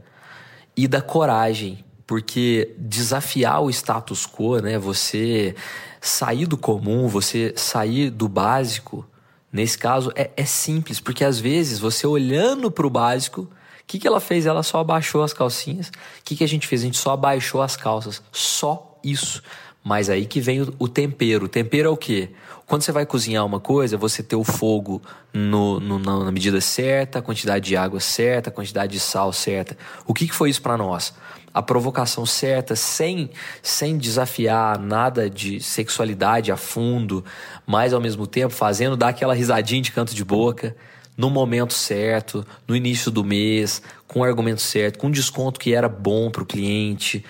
e 0.75 0.87
da 0.87 1.01
coragem, 1.01 1.83
porque 2.05 2.73
desafiar 2.77 3.61
o 3.63 3.69
status 3.69 4.27
quo, 4.27 4.59
né? 4.59 4.77
Você 4.77 5.55
sair 6.01 6.45
do 6.45 6.57
comum, 6.57 7.07
você 7.07 7.53
sair 7.55 8.09
do 8.09 8.27
básico, 8.27 9.05
nesse 9.51 9.77
caso 9.77 10.11
é, 10.15 10.29
é 10.35 10.45
simples, 10.45 10.99
porque 10.99 11.23
às 11.23 11.39
vezes 11.39 11.79
você 11.79 12.05
olhando 12.05 12.69
para 12.69 12.85
o 12.85 12.89
básico, 12.89 13.41
o 13.41 13.49
que, 13.87 13.99
que 13.99 14.07
ela 14.07 14.19
fez? 14.19 14.45
Ela 14.45 14.63
só 14.63 14.79
abaixou 14.79 15.23
as 15.23 15.31
calcinhas. 15.31 15.87
O 15.87 15.91
que, 16.23 16.35
que 16.35 16.43
a 16.43 16.47
gente 16.47 16.67
fez? 16.67 16.81
A 16.81 16.85
gente 16.85 16.97
só 16.97 17.11
abaixou 17.11 17.61
as 17.61 17.77
calças. 17.77 18.21
Só 18.31 18.99
isso. 19.03 19.43
Mas 19.87 20.09
aí 20.09 20.25
que 20.25 20.41
vem 20.41 20.65
o, 20.79 20.87
tempero. 20.87 21.45
O 21.45 21.47
tempero 21.47 21.89
é 21.89 21.91
o 21.91 21.95
quê? 21.95 22.29
Quando 22.65 22.81
você 22.81 22.91
vai 22.91 23.05
cozinhar 23.05 23.45
uma 23.45 23.59
coisa, 23.59 23.95
você 23.95 24.23
ter 24.23 24.35
o 24.35 24.43
fogo 24.43 24.99
no, 25.31 25.79
no, 25.79 25.99
na 25.99 26.31
medida 26.31 26.59
certa, 26.59 27.19
a 27.19 27.21
quantidade 27.21 27.65
de 27.65 27.77
água 27.77 27.99
certa, 27.99 28.49
a 28.49 28.51
quantidade 28.51 28.93
de 28.93 28.99
sal 28.99 29.31
certa. 29.31 29.77
O 30.07 30.11
que, 30.11 30.27
que 30.27 30.33
foi 30.33 30.49
isso 30.49 30.59
para 30.59 30.75
nós? 30.75 31.13
A 31.53 31.61
provocação 31.61 32.25
certa, 32.25 32.75
sem, 32.75 33.29
sem 33.61 33.95
desafiar 33.95 34.79
nada 34.79 35.29
de 35.29 35.61
sexualidade 35.61 36.51
a 36.51 36.57
fundo, 36.57 37.23
mas 37.63 37.93
ao 37.93 38.01
mesmo 38.01 38.25
tempo 38.25 38.55
fazendo 38.55 38.97
dar 38.97 39.09
aquela 39.09 39.35
risadinha 39.35 39.83
de 39.83 39.91
canto 39.91 40.15
de 40.15 40.25
boca 40.25 40.75
no 41.15 41.29
momento 41.29 41.75
certo, 41.75 42.43
no 42.67 42.75
início 42.75 43.11
do 43.11 43.23
mês, 43.23 43.83
com 44.07 44.21
o 44.21 44.23
argumento 44.23 44.63
certo, 44.63 44.97
com 44.97 45.07
um 45.07 45.11
desconto 45.11 45.59
que 45.59 45.75
era 45.75 45.87
bom 45.87 46.31
para 46.31 46.41
o 46.41 46.45
cliente. 46.45 47.23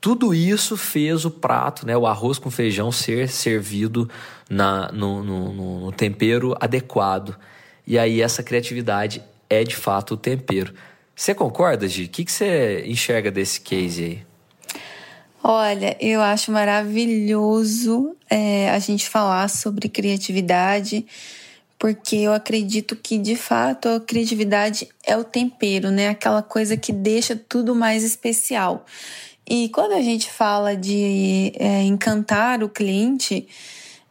Tudo 0.00 0.32
isso 0.32 0.76
fez 0.76 1.24
o 1.24 1.30
prato, 1.30 1.86
né, 1.86 1.96
o 1.96 2.06
arroz 2.06 2.38
com 2.38 2.50
feijão, 2.50 2.92
ser 2.92 3.28
servido 3.28 4.08
na, 4.48 4.92
no, 4.92 5.24
no, 5.24 5.80
no 5.84 5.92
tempero 5.92 6.56
adequado. 6.60 7.36
E 7.86 7.98
aí 7.98 8.20
essa 8.20 8.42
criatividade 8.42 9.22
é 9.50 9.64
de 9.64 9.74
fato 9.74 10.14
o 10.14 10.16
tempero. 10.16 10.72
Você 11.16 11.34
concorda, 11.34 11.88
Gi? 11.88 12.04
O 12.04 12.08
que, 12.08 12.24
que 12.24 12.30
você 12.30 12.84
enxerga 12.86 13.30
desse 13.30 13.60
case 13.60 14.04
aí? 14.04 14.28
Olha, 15.42 15.96
eu 16.00 16.20
acho 16.20 16.52
maravilhoso 16.52 18.14
é, 18.28 18.70
a 18.70 18.78
gente 18.78 19.08
falar 19.08 19.48
sobre 19.48 19.88
criatividade, 19.88 21.06
porque 21.78 22.16
eu 22.16 22.32
acredito 22.32 22.94
que 22.94 23.18
de 23.18 23.34
fato 23.34 23.88
a 23.88 24.00
criatividade 24.00 24.88
é 25.04 25.16
o 25.16 25.24
tempero, 25.24 25.90
né? 25.90 26.08
Aquela 26.08 26.42
coisa 26.42 26.76
que 26.76 26.92
deixa 26.92 27.34
tudo 27.34 27.74
mais 27.74 28.04
especial. 28.04 28.84
E 29.48 29.68
quando 29.70 29.92
a 29.92 30.00
gente 30.00 30.30
fala 30.30 30.76
de 30.76 31.52
é, 31.56 31.82
encantar 31.82 32.62
o 32.62 32.68
cliente, 32.68 33.48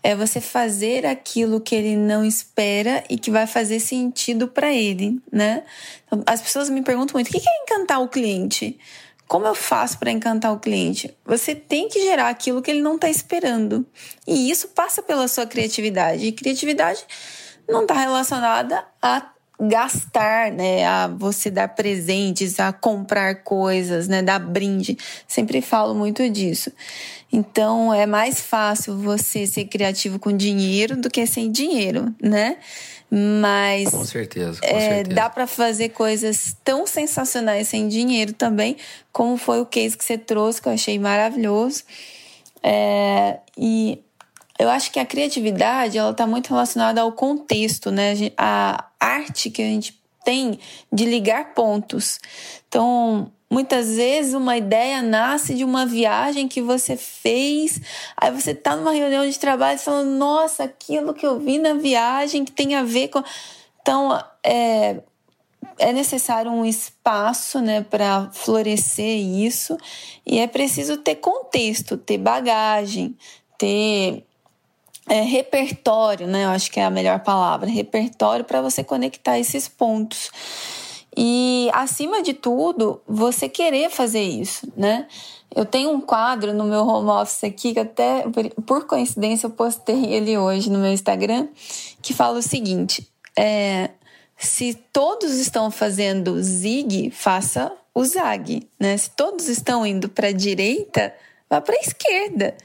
é 0.01 0.15
você 0.15 0.41
fazer 0.41 1.05
aquilo 1.05 1.61
que 1.61 1.75
ele 1.75 1.95
não 1.95 2.25
espera 2.25 3.03
e 3.09 3.17
que 3.17 3.29
vai 3.29 3.45
fazer 3.45 3.79
sentido 3.79 4.47
para 4.47 4.73
ele, 4.73 5.21
né? 5.31 5.63
Então, 6.05 6.23
as 6.25 6.41
pessoas 6.41 6.69
me 6.69 6.81
perguntam 6.81 7.13
muito: 7.13 7.27
o 7.27 7.31
que 7.31 7.37
é 7.37 7.63
encantar 7.63 8.01
o 8.01 8.07
cliente? 8.07 8.79
como 9.27 9.45
eu 9.45 9.53
faço 9.53 9.99
para 9.99 10.09
encantar 10.09 10.53
o 10.53 10.59
cliente? 10.59 11.15
Você 11.25 11.53
tem 11.53 11.89
que 11.89 12.01
gerar 12.01 12.29
aquilo 12.29 12.61
que 12.61 12.71
ele 12.71 12.81
não 12.81 12.95
está 12.95 13.09
esperando. 13.09 13.85
E 14.25 14.49
isso 14.49 14.69
passa 14.69 15.03
pela 15.03 15.27
sua 15.27 15.45
criatividade. 15.45 16.25
E 16.25 16.31
criatividade 16.31 17.05
não 17.67 17.81
está 17.81 17.93
relacionada 17.93 18.85
a 19.01 19.29
gastar, 19.59 20.51
né, 20.51 20.85
a 20.85 21.07
você 21.07 21.49
dar 21.49 21.69
presentes, 21.69 22.59
a 22.59 22.71
comprar 22.71 23.43
coisas, 23.43 24.07
né, 24.07 24.21
dar 24.21 24.39
brinde. 24.39 24.97
Sempre 25.27 25.61
falo 25.61 25.95
muito 25.95 26.29
disso. 26.29 26.71
Então 27.31 27.93
é 27.93 28.05
mais 28.05 28.39
fácil 28.39 28.97
você 28.97 29.47
ser 29.47 29.65
criativo 29.65 30.19
com 30.19 30.35
dinheiro 30.35 30.95
do 30.95 31.09
que 31.09 31.25
sem 31.25 31.51
dinheiro, 31.51 32.13
né? 32.21 32.57
Mas 33.09 33.89
com 33.89 34.03
certeza, 34.03 34.59
com 34.59 34.67
é, 34.67 34.79
certeza. 34.79 35.15
dá 35.15 35.29
para 35.29 35.47
fazer 35.47 35.89
coisas 35.89 36.55
tão 36.63 36.85
sensacionais 36.85 37.69
sem 37.69 37.87
dinheiro 37.87 38.33
também, 38.33 38.75
como 39.13 39.37
foi 39.37 39.61
o 39.61 39.65
case 39.65 39.97
que 39.97 40.03
você 40.03 40.17
trouxe 40.17 40.61
que 40.61 40.67
eu 40.67 40.73
achei 40.73 40.99
maravilhoso. 40.99 41.83
É, 42.61 43.39
e 43.57 44.01
eu 44.59 44.69
acho 44.69 44.91
que 44.91 44.99
a 44.99 45.05
criatividade 45.05 45.97
ela 45.97 46.11
está 46.11 46.27
muito 46.27 46.49
relacionada 46.49 46.99
ao 46.99 47.11
contexto, 47.13 47.91
né? 47.91 48.13
A 48.37 48.86
arte 48.99 49.49
que 49.49 49.61
a 49.61 49.65
gente 49.65 49.99
tem 50.23 50.59
de 50.91 51.05
ligar 51.05 51.53
pontos. 51.53 52.19
Então, 52.67 53.31
muitas 53.49 53.95
vezes 53.95 54.33
uma 54.33 54.57
ideia 54.57 55.01
nasce 55.01 55.55
de 55.55 55.63
uma 55.63 55.85
viagem 55.85 56.47
que 56.47 56.61
você 56.61 56.97
fez, 56.97 57.79
aí 58.15 58.29
você 58.31 58.51
está 58.51 58.75
numa 58.75 58.91
reunião 58.91 59.27
de 59.27 59.39
trabalho 59.39 59.77
e 59.77 59.81
fala, 59.81 60.03
nossa, 60.03 60.65
aquilo 60.65 61.13
que 61.13 61.25
eu 61.25 61.39
vi 61.39 61.57
na 61.59 61.73
viagem 61.75 62.43
que 62.43 62.51
tem 62.51 62.75
a 62.75 62.83
ver 62.83 63.07
com. 63.07 63.23
Então, 63.81 64.21
é, 64.43 65.01
é 65.79 65.93
necessário 65.93 66.51
um 66.51 66.65
espaço 66.65 67.61
né, 67.61 67.81
para 67.81 68.29
florescer 68.33 69.17
isso, 69.17 69.77
e 70.25 70.39
é 70.39 70.47
preciso 70.47 70.97
ter 70.97 71.15
contexto, 71.15 71.95
ter 71.95 72.17
bagagem, 72.17 73.17
ter 73.57 74.26
é, 75.07 75.21
repertório, 75.21 76.27
né? 76.27 76.45
Eu 76.45 76.49
acho 76.49 76.71
que 76.71 76.79
é 76.79 76.85
a 76.85 76.89
melhor 76.89 77.19
palavra, 77.19 77.69
repertório 77.69 78.43
para 78.45 78.61
você 78.61 78.83
conectar 78.83 79.39
esses 79.39 79.67
pontos. 79.67 80.29
E 81.15 81.69
acima 81.73 82.21
de 82.21 82.33
tudo, 82.33 83.01
você 83.07 83.49
querer 83.49 83.89
fazer 83.89 84.21
isso, 84.21 84.71
né? 84.77 85.07
Eu 85.55 85.65
tenho 85.65 85.89
um 85.89 85.99
quadro 85.99 86.53
no 86.53 86.65
meu 86.65 86.85
home 86.85 87.09
office 87.09 87.43
aqui 87.43 87.73
que 87.73 87.79
até 87.79 88.23
por 88.65 88.85
coincidência 88.85 89.47
eu 89.47 89.51
postei 89.51 90.13
ele 90.13 90.37
hoje 90.37 90.69
no 90.69 90.77
meu 90.77 90.91
Instagram, 90.91 91.47
que 92.01 92.13
fala 92.13 92.37
o 92.37 92.43
seguinte: 92.43 93.09
é, 93.35 93.89
se 94.37 94.75
todos 94.93 95.33
estão 95.37 95.71
fazendo 95.71 96.39
zig, 96.43 97.09
faça 97.09 97.71
o 97.95 98.05
zag, 98.05 98.69
né? 98.79 98.95
Se 98.95 99.09
todos 99.09 99.47
estão 99.47 99.83
indo 99.83 100.07
para 100.09 100.27
a 100.27 100.33
direita, 100.33 101.11
vá 101.49 101.59
para 101.59 101.75
a 101.75 101.79
esquerda. 101.79 102.55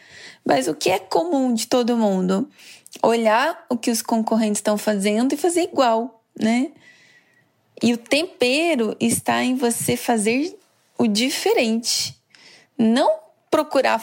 Mas 0.44 0.68
o 0.68 0.74
que 0.74 0.90
é 0.90 0.98
comum 0.98 1.54
de 1.54 1.66
todo 1.66 1.96
mundo? 1.96 2.48
Olhar 3.02 3.64
o 3.68 3.76
que 3.76 3.90
os 3.90 4.02
concorrentes 4.02 4.58
estão 4.58 4.76
fazendo 4.76 5.32
e 5.32 5.36
fazer 5.36 5.62
igual, 5.62 6.22
né? 6.38 6.72
E 7.82 7.92
o 7.92 7.98
tempero 7.98 8.96
está 9.00 9.42
em 9.42 9.54
você 9.54 9.96
fazer 9.96 10.56
o 10.98 11.06
diferente. 11.06 12.16
Não 12.78 13.22
procurar 13.52 14.02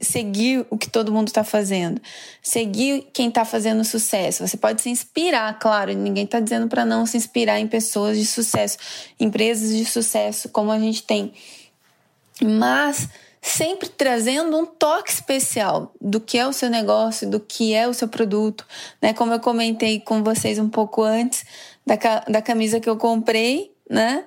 seguir 0.00 0.66
o 0.68 0.76
que 0.76 0.90
todo 0.90 1.12
mundo 1.12 1.28
está 1.28 1.44
fazendo, 1.44 2.02
seguir 2.42 3.06
quem 3.12 3.28
está 3.28 3.44
fazendo 3.44 3.84
sucesso. 3.84 4.44
Você 4.44 4.56
pode 4.56 4.82
se 4.82 4.90
inspirar, 4.90 5.56
claro, 5.60 5.92
ninguém 5.92 6.24
está 6.24 6.40
dizendo 6.40 6.66
para 6.66 6.84
não 6.84 7.06
se 7.06 7.16
inspirar 7.16 7.60
em 7.60 7.68
pessoas 7.68 8.18
de 8.18 8.26
sucesso, 8.26 8.76
empresas 9.20 9.70
de 9.70 9.84
sucesso, 9.84 10.48
como 10.48 10.72
a 10.72 10.80
gente 10.80 11.04
tem. 11.04 11.32
Mas 12.42 13.08
sempre 13.44 13.88
trazendo 13.88 14.56
um 14.56 14.64
toque 14.64 15.10
especial 15.10 15.92
do 16.00 16.20
que 16.20 16.38
é 16.38 16.46
o 16.46 16.52
seu 16.52 16.70
negócio, 16.70 17.28
do 17.28 17.40
que 17.40 17.74
é 17.74 17.88
o 17.88 17.92
seu 17.92 18.06
produto, 18.06 18.64
né? 19.02 19.12
Como 19.12 19.32
eu 19.32 19.40
comentei 19.40 19.98
com 19.98 20.22
vocês 20.22 20.60
um 20.60 20.68
pouco 20.68 21.02
antes 21.02 21.44
da, 21.84 21.96
da 22.28 22.40
camisa 22.40 22.78
que 22.78 22.88
eu 22.88 22.96
comprei, 22.96 23.74
né? 23.90 24.24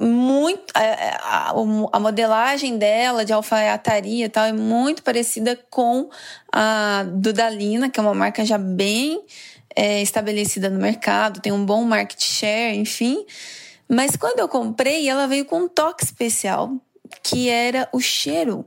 Muito 0.00 0.72
a, 0.74 1.50
a, 1.50 1.54
a 1.92 2.00
modelagem 2.00 2.78
dela 2.78 3.26
de 3.26 3.32
alfaiataria 3.34 4.24
e 4.24 4.28
tal 4.28 4.46
é 4.46 4.52
muito 4.54 5.02
parecida 5.02 5.58
com 5.68 6.08
a 6.50 7.04
do 7.06 7.34
Dalina, 7.34 7.90
que 7.90 8.00
é 8.00 8.02
uma 8.02 8.14
marca 8.14 8.42
já 8.42 8.56
bem 8.56 9.22
é, 9.76 10.00
estabelecida 10.00 10.70
no 10.70 10.80
mercado, 10.80 11.40
tem 11.40 11.52
um 11.52 11.64
bom 11.64 11.84
market 11.84 12.22
share, 12.22 12.74
enfim. 12.78 13.22
Mas 13.86 14.16
quando 14.16 14.38
eu 14.38 14.48
comprei, 14.48 15.08
ela 15.08 15.26
veio 15.26 15.44
com 15.44 15.60
um 15.60 15.68
toque 15.68 16.02
especial 16.02 16.72
que 17.22 17.48
era 17.48 17.88
o 17.92 18.00
cheiro. 18.00 18.64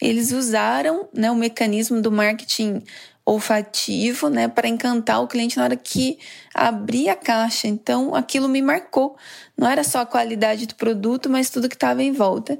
Eles 0.00 0.32
usaram 0.32 1.08
né, 1.14 1.30
o 1.30 1.36
mecanismo 1.36 2.00
do 2.00 2.10
marketing 2.10 2.82
olfativo 3.24 4.28
né, 4.28 4.48
para 4.48 4.68
encantar 4.68 5.22
o 5.22 5.28
cliente 5.28 5.56
na 5.56 5.64
hora 5.64 5.76
que 5.76 6.18
abria 6.52 7.12
a 7.12 7.16
caixa. 7.16 7.68
Então, 7.68 8.14
aquilo 8.14 8.48
me 8.48 8.60
marcou. 8.60 9.16
Não 9.56 9.68
era 9.68 9.84
só 9.84 10.00
a 10.00 10.06
qualidade 10.06 10.66
do 10.66 10.74
produto, 10.74 11.30
mas 11.30 11.50
tudo 11.50 11.68
que 11.68 11.76
estava 11.76 12.02
em 12.02 12.12
volta. 12.12 12.58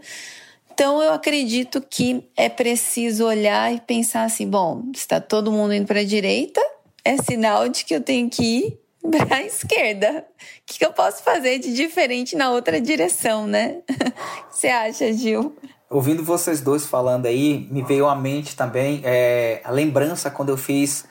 Então, 0.73 1.03
eu 1.03 1.13
acredito 1.13 1.81
que 1.83 2.25
é 2.37 2.49
preciso 2.49 3.27
olhar 3.27 3.75
e 3.75 3.81
pensar 3.81 4.25
assim: 4.25 4.49
bom, 4.49 4.85
está 4.95 5.21
todo 5.21 5.53
mundo 5.53 5.75
indo 5.75 5.87
para 5.87 6.01
a 6.01 6.05
direita, 6.05 6.61
é 7.05 7.17
sinal 7.19 7.69
de 7.69 7.85
que 7.85 7.95
eu 7.95 8.01
tenho 8.01 8.31
que 8.31 8.43
ir 8.43 8.79
para 9.11 9.37
a 9.37 9.43
esquerda. 9.45 10.25
O 10.39 10.45
que, 10.65 10.85
eu 10.85 10.93
posso 10.93 11.23
fazer 11.23 11.59
de 11.59 11.75
diferente 11.75 12.37
na 12.37 12.51
outra 12.51 12.81
direção, 12.81 13.47
né? 13.47 13.79
Você 14.51 14.69
acha, 14.69 15.13
Gil? 15.13 15.57
Ouvindo 15.91 16.25
vocês 16.25 16.61
dois 16.61 16.87
falando 16.87 17.27
aí, 17.27 17.69
me 17.71 17.83
veio 17.83 18.09
à 18.09 18.15
mente 18.15 18.57
também 18.57 19.03
é, 19.05 19.61
a 19.63 19.71
lembrança 19.71 20.31
quando 20.31 20.49
eu 20.49 20.57
fiz 20.57 21.05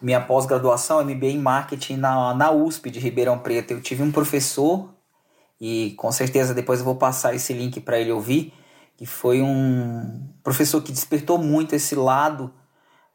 minha 0.00 0.20
pós-graduação, 0.20 1.02
MBA 1.04 1.26
em 1.26 1.38
Marketing 1.38 1.96
na, 1.96 2.34
na 2.34 2.50
USP 2.50 2.90
de 2.90 2.98
Ribeirão 2.98 3.38
Preto. 3.38 3.72
Eu 3.72 3.80
tive 3.80 4.02
um 4.02 4.12
professor, 4.12 4.90
e 5.60 5.94
com 5.96 6.10
certeza 6.12 6.52
depois 6.52 6.80
eu 6.80 6.84
vou 6.84 6.96
passar 6.96 7.34
esse 7.34 7.52
link 7.52 7.80
para 7.80 7.98
ele 7.98 8.12
ouvir, 8.12 8.52
que 8.96 9.06
foi 9.06 9.42
um 9.42 10.28
professor 10.42 10.82
que 10.82 10.92
despertou 10.92 11.38
muito 11.38 11.74
esse 11.74 11.94
lado 11.94 12.52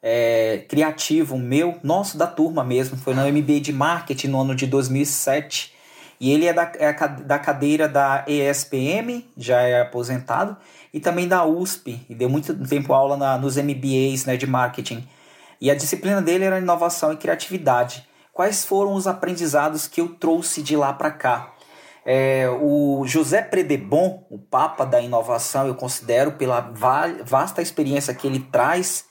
é, 0.02 0.66
criativo 0.68 1.38
meu, 1.38 1.78
nosso 1.84 2.18
da 2.18 2.26
turma 2.26 2.64
mesmo, 2.64 2.98
foi 2.98 3.14
no 3.14 3.22
MBA 3.22 3.60
de 3.60 3.72
Marketing 3.72 4.28
no 4.28 4.42
ano 4.42 4.56
de 4.56 4.66
2007. 4.66 5.71
E 6.22 6.32
ele 6.32 6.46
é 6.46 6.54
da, 6.54 6.72
é 6.76 6.94
da 7.24 7.40
cadeira 7.40 7.90
da 7.90 8.24
ESPM, 8.28 9.26
já 9.36 9.60
é 9.62 9.82
aposentado, 9.82 10.56
e 10.94 11.00
também 11.00 11.28
da 11.28 11.44
USP, 11.44 12.06
e 12.08 12.14
deu 12.14 12.30
muito 12.30 12.54
tempo 12.68 12.94
aula 12.94 13.18
na, 13.18 13.40
nos 13.40 13.58
MBAs 13.58 14.26
né, 14.28 14.38
de 14.38 14.46
Marketing. 14.46 15.04
E 15.60 15.72
a 15.72 15.74
disciplina 15.74 16.22
dele 16.22 16.44
era 16.44 16.60
inovação 16.60 17.12
e 17.12 17.18
criatividade. 17.18 18.08
Quais 18.32 18.64
foram 18.64 18.94
os 18.94 19.08
aprendizados 19.08 19.88
que 19.88 20.00
eu 20.00 20.10
trouxe 20.10 20.62
de 20.62 20.78
lá 20.78 20.94
para 20.94 21.10
cá? 21.10 21.54
É, 22.06 22.48
o 22.62 23.04
José 23.08 23.42
Predebon, 23.42 24.24
o 24.30 24.38
papa 24.38 24.86
da 24.86 25.02
inovação, 25.02 25.66
eu 25.66 25.74
considero 25.74 26.34
pela 26.34 26.62
vasta 27.26 27.64
experiência 27.64 28.14
que 28.14 28.28
ele 28.28 28.42
traz 28.52 29.06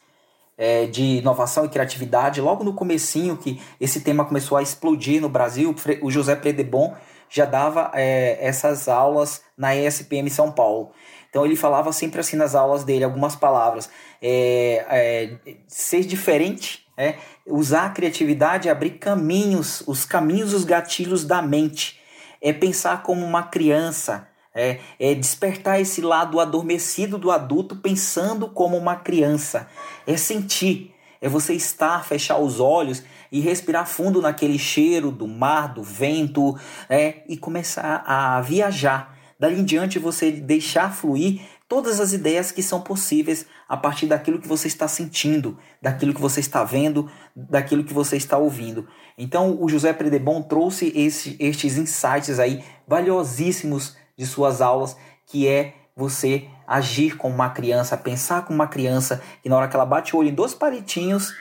é, 0.60 0.84
de 0.84 1.02
inovação 1.16 1.64
e 1.64 1.70
criatividade, 1.70 2.38
logo 2.38 2.62
no 2.62 2.74
comecinho 2.74 3.34
que 3.34 3.58
esse 3.80 4.02
tema 4.02 4.26
começou 4.26 4.58
a 4.58 4.62
explodir 4.62 5.18
no 5.18 5.28
Brasil, 5.30 5.74
o 6.02 6.10
José 6.10 6.36
Predebon 6.36 6.94
já 7.30 7.46
dava 7.46 7.90
é, 7.94 8.36
essas 8.46 8.86
aulas 8.86 9.40
na 9.56 9.74
ESPM 9.74 10.28
São 10.28 10.52
Paulo. 10.52 10.90
Então 11.30 11.46
ele 11.46 11.56
falava 11.56 11.92
sempre 11.92 12.20
assim 12.20 12.36
nas 12.36 12.54
aulas 12.54 12.84
dele, 12.84 13.04
algumas 13.04 13.34
palavras. 13.34 13.88
É, 14.20 14.84
é, 14.90 15.54
ser 15.66 16.04
diferente, 16.04 16.86
é, 16.94 17.14
usar 17.46 17.86
a 17.86 17.90
criatividade, 17.90 18.68
abrir 18.68 18.98
caminhos, 18.98 19.82
os 19.86 20.04
caminhos, 20.04 20.52
os 20.52 20.64
gatilhos 20.64 21.24
da 21.24 21.40
mente. 21.40 21.98
É 22.42 22.52
pensar 22.52 23.02
como 23.02 23.24
uma 23.24 23.44
criança, 23.44 24.28
é, 24.54 24.80
é, 24.98 25.14
despertar 25.14 25.80
esse 25.80 26.00
lado 26.00 26.40
adormecido 26.40 27.18
do 27.18 27.30
adulto 27.30 27.76
pensando 27.76 28.48
como 28.48 28.76
uma 28.76 28.96
criança. 28.96 29.68
É 30.06 30.16
sentir. 30.16 30.94
É 31.22 31.28
você 31.28 31.52
estar, 31.52 32.04
fechar 32.04 32.38
os 32.38 32.60
olhos 32.60 33.02
e 33.30 33.40
respirar 33.40 33.86
fundo 33.86 34.22
naquele 34.22 34.58
cheiro 34.58 35.10
do 35.10 35.28
mar, 35.28 35.74
do 35.74 35.82
vento, 35.82 36.58
é, 36.88 37.22
e 37.28 37.36
começar 37.36 38.02
a 38.06 38.40
viajar. 38.40 39.18
Dali 39.38 39.60
em 39.60 39.64
diante 39.64 39.98
você 39.98 40.30
deixar 40.30 40.94
fluir 40.94 41.40
todas 41.68 42.00
as 42.00 42.12
ideias 42.12 42.50
que 42.50 42.62
são 42.62 42.80
possíveis 42.80 43.46
a 43.68 43.76
partir 43.76 44.06
daquilo 44.06 44.40
que 44.40 44.48
você 44.48 44.66
está 44.66 44.88
sentindo, 44.88 45.56
daquilo 45.80 46.12
que 46.12 46.20
você 46.20 46.40
está 46.40 46.64
vendo, 46.64 47.08
daquilo 47.36 47.84
que 47.84 47.94
você 47.94 48.16
está 48.16 48.36
ouvindo. 48.36 48.88
Então 49.16 49.56
o 49.62 49.68
José 49.68 49.92
Predebon 49.92 50.42
trouxe 50.42 50.92
esse, 50.96 51.36
estes 51.38 51.76
insights 51.76 52.38
aí 52.38 52.64
valiosíssimos 52.88 53.96
de 54.20 54.26
suas 54.26 54.60
aulas, 54.60 54.98
que 55.24 55.48
é 55.48 55.72
você 55.96 56.46
agir 56.66 57.16
como 57.16 57.34
uma 57.34 57.48
criança, 57.48 57.96
pensar 57.96 58.44
como 58.44 58.56
uma 58.56 58.66
criança, 58.66 59.22
e 59.42 59.48
na 59.48 59.56
hora 59.56 59.66
que 59.66 59.74
ela 59.74 59.86
bate 59.86 60.14
o 60.14 60.18
olho 60.18 60.28
em 60.28 60.34
dois 60.34 60.52
palitinhos 60.52 61.32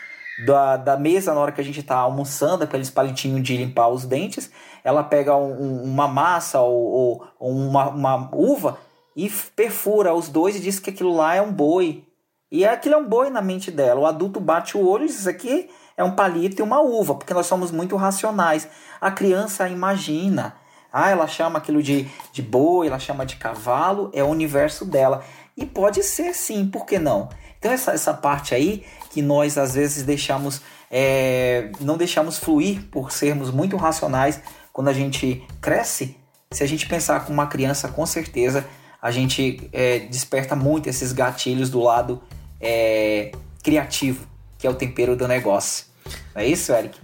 da, 0.45 0.77
da 0.77 0.95
mesa, 0.95 1.33
na 1.33 1.41
hora 1.41 1.51
que 1.51 1.59
a 1.59 1.63
gente 1.63 1.81
está 1.81 1.97
almoçando, 1.97 2.63
aqueles 2.63 2.89
palitinhos 2.89 3.43
de 3.43 3.57
limpar 3.57 3.89
os 3.89 4.05
dentes, 4.05 4.49
ela 4.81 5.03
pega 5.03 5.35
um, 5.35 5.83
uma 5.83 6.07
massa 6.07 6.61
ou, 6.61 7.27
ou 7.37 7.51
uma, 7.51 7.89
uma 7.89 8.29
uva, 8.33 8.77
e 9.13 9.29
perfura 9.29 10.13
os 10.13 10.29
dois 10.29 10.55
e 10.55 10.61
diz 10.61 10.79
que 10.79 10.89
aquilo 10.89 11.13
lá 11.13 11.35
é 11.35 11.41
um 11.41 11.51
boi. 11.51 12.05
E 12.49 12.65
aquilo 12.65 12.95
é 12.95 12.97
um 12.97 13.07
boi 13.07 13.29
na 13.29 13.41
mente 13.41 13.69
dela. 13.69 13.99
O 13.99 14.05
adulto 14.05 14.39
bate 14.39 14.77
o 14.77 14.87
olho 14.87 15.03
e 15.03 15.07
diz: 15.07 15.19
Isso 15.19 15.29
aqui 15.29 15.69
é 15.97 16.03
um 16.03 16.15
palito 16.15 16.61
e 16.61 16.63
uma 16.63 16.79
uva, 16.79 17.15
porque 17.15 17.33
nós 17.33 17.45
somos 17.45 17.71
muito 17.71 17.97
racionais. 17.97 18.69
A 19.01 19.11
criança 19.11 19.67
imagina. 19.67 20.55
Ah, 20.91 21.09
ela 21.09 21.27
chama 21.27 21.59
aquilo 21.59 21.83
de, 21.83 22.07
de 22.33 22.41
boi, 22.41 22.87
ela 22.87 22.99
chama 22.99 23.25
de 23.25 23.35
cavalo, 23.35 24.09
é 24.13 24.23
o 24.23 24.27
universo 24.27 24.85
dela. 24.85 25.23
E 25.55 25.65
pode 25.65 26.03
ser 26.03 26.33
sim, 26.33 26.67
por 26.67 26.85
que 26.85 26.97
não? 26.97 27.29
Então, 27.57 27.71
essa, 27.71 27.91
essa 27.91 28.13
parte 28.13 28.55
aí 28.55 28.85
que 29.11 29.21
nós 29.21 29.57
às 29.57 29.73
vezes 29.75 30.03
deixamos, 30.03 30.61
é, 30.89 31.71
não 31.81 31.97
deixamos 31.97 32.37
fluir 32.37 32.83
por 32.89 33.11
sermos 33.11 33.51
muito 33.51 33.75
racionais 33.75 34.41
quando 34.71 34.87
a 34.87 34.93
gente 34.93 35.45
cresce, 35.61 36.15
se 36.51 36.63
a 36.63 36.67
gente 36.67 36.87
pensar 36.87 37.25
com 37.25 37.33
uma 37.33 37.47
criança, 37.47 37.89
com 37.89 38.05
certeza 38.05 38.65
a 39.01 39.11
gente 39.11 39.69
é, 39.71 39.99
desperta 39.99 40.55
muito 40.55 40.89
esses 40.89 41.11
gatilhos 41.11 41.69
do 41.69 41.79
lado 41.79 42.21
é, 42.59 43.31
criativo, 43.63 44.25
que 44.57 44.67
é 44.67 44.69
o 44.69 44.73
tempero 44.73 45.15
do 45.15 45.27
negócio. 45.27 45.85
Não 46.33 46.41
é 46.41 46.47
isso, 46.47 46.71
Eric? 46.73 46.99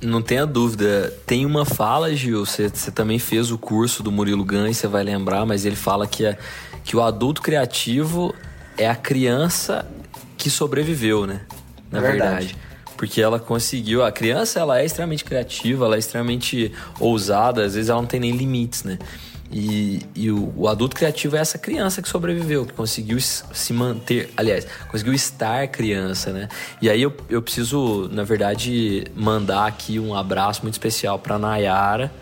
Não 0.00 0.22
tenha 0.22 0.46
dúvida. 0.46 1.12
Tem 1.26 1.44
uma 1.44 1.64
fala, 1.64 2.14
Gil, 2.14 2.44
você, 2.44 2.68
você 2.68 2.90
também 2.90 3.18
fez 3.18 3.50
o 3.50 3.58
curso 3.58 4.02
do 4.02 4.12
Murilo 4.12 4.44
Gans, 4.44 4.76
você 4.76 4.86
vai 4.86 5.02
lembrar, 5.02 5.44
mas 5.44 5.64
ele 5.64 5.76
fala 5.76 6.06
que, 6.06 6.24
é, 6.24 6.38
que 6.84 6.96
o 6.96 7.02
adulto 7.02 7.42
criativo 7.42 8.34
é 8.76 8.88
a 8.88 8.94
criança 8.94 9.86
que 10.36 10.48
sobreviveu, 10.48 11.26
né? 11.26 11.40
Na 11.90 12.00
verdade. 12.00 12.46
verdade. 12.46 12.56
Porque 12.96 13.20
ela 13.20 13.38
conseguiu. 13.38 14.04
A 14.04 14.10
criança 14.10 14.60
ela 14.60 14.80
é 14.80 14.84
extremamente 14.84 15.24
criativa, 15.24 15.84
ela 15.84 15.96
é 15.96 15.98
extremamente 15.98 16.72
ousada, 16.98 17.64
às 17.64 17.74
vezes 17.74 17.90
ela 17.90 18.00
não 18.00 18.08
tem 18.08 18.20
nem 18.20 18.32
limites, 18.32 18.84
né? 18.84 18.98
E, 19.50 20.02
e 20.14 20.30
o, 20.30 20.52
o, 20.54 20.68
adulto 20.68 20.94
criativo 20.94 21.36
é 21.36 21.40
essa 21.40 21.56
criança 21.56 22.02
que 22.02 22.08
sobreviveu, 22.08 22.66
que 22.66 22.74
conseguiu 22.74 23.18
se 23.18 23.72
manter, 23.72 24.30
aliás, 24.36 24.66
conseguiu 24.90 25.14
estar 25.14 25.66
criança, 25.68 26.32
né? 26.32 26.48
E 26.82 26.90
aí 26.90 27.00
eu, 27.00 27.14
eu 27.30 27.40
preciso, 27.40 28.08
na 28.12 28.24
verdade, 28.24 29.06
mandar 29.16 29.66
aqui 29.66 29.98
um 29.98 30.14
abraço 30.14 30.62
muito 30.62 30.74
especial 30.74 31.18
para 31.18 31.38
Nayara, 31.38 32.12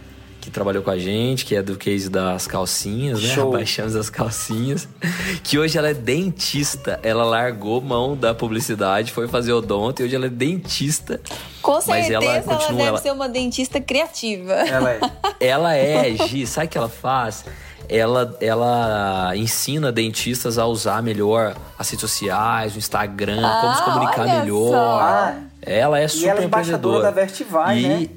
que 0.46 0.52
trabalhou 0.52 0.82
com 0.82 0.90
a 0.90 0.98
gente, 0.98 1.44
que 1.44 1.56
é 1.56 1.62
do 1.62 1.76
case 1.76 2.08
das 2.08 2.46
calcinhas, 2.46 3.20
né? 3.20 3.34
Show. 3.34 3.48
Abaixamos 3.48 3.96
as 3.96 4.08
calcinhas. 4.08 4.88
Que 5.42 5.58
hoje 5.58 5.76
ela 5.76 5.88
é 5.88 5.94
dentista. 5.94 6.98
Ela 7.02 7.24
largou 7.24 7.80
mão 7.80 8.16
da 8.16 8.34
publicidade, 8.34 9.12
foi 9.12 9.28
fazer 9.28 9.52
odonto 9.52 10.02
e 10.02 10.04
hoje 10.04 10.14
ela 10.14 10.26
é 10.26 10.30
dentista. 10.30 11.20
Com 11.60 11.80
certeza 11.80 12.14
ela, 12.14 12.24
ela 12.24 12.40
deve 12.40 12.82
ela... 12.82 12.98
ser 12.98 13.12
uma 13.12 13.28
dentista 13.28 13.80
criativa. 13.80 14.52
Ela 14.52 14.92
é. 14.92 15.00
ela 15.40 15.74
é, 15.74 16.16
Gi. 16.16 16.46
Sabe 16.46 16.66
o 16.66 16.70
que 16.70 16.78
ela 16.78 16.88
faz? 16.88 17.44
ela, 17.88 18.36
ela 18.40 19.32
ensina 19.36 19.92
dentistas 19.92 20.58
a 20.58 20.66
usar 20.66 21.02
melhor 21.02 21.54
as 21.78 21.88
redes 21.90 22.00
sociais, 22.00 22.74
o 22.74 22.78
Instagram, 22.78 23.40
ah, 23.44 23.58
como 23.60 23.74
se 23.74 23.82
comunicar 23.82 24.40
melhor. 24.40 24.72
Só. 24.72 25.34
Ela 25.62 26.00
é 26.00 26.08
super 26.08 26.26
e 26.26 26.28
ela 26.28 26.40
é 26.40 26.44
embaixadora 26.44 27.02
da 27.02 27.10
Vestivai, 27.10 27.78
e, 27.78 27.88
né? 27.88 28.08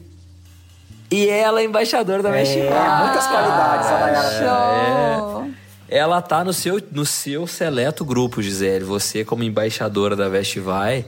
E 1.11 1.27
ela 1.27 1.61
é 1.61 1.63
embaixadora 1.63 2.21
da 2.21 2.29
é. 2.29 2.43
Muitas 2.43 3.27
qualidades, 3.27 3.87
a 3.87 3.99
Nayara. 3.99 5.49
É. 5.89 5.97
Ela 5.97 6.21
tá 6.21 6.43
no 6.43 6.53
seu, 6.53 6.79
no 6.91 7.03
seu 7.03 7.47
seleto 7.47 8.05
grupo, 8.05 8.43
Gisele. 8.43 8.85
Você, 8.85 9.25
como 9.25 9.43
embaixadora 9.43 10.15
da 10.15 10.29
Vestivai, 10.29 11.03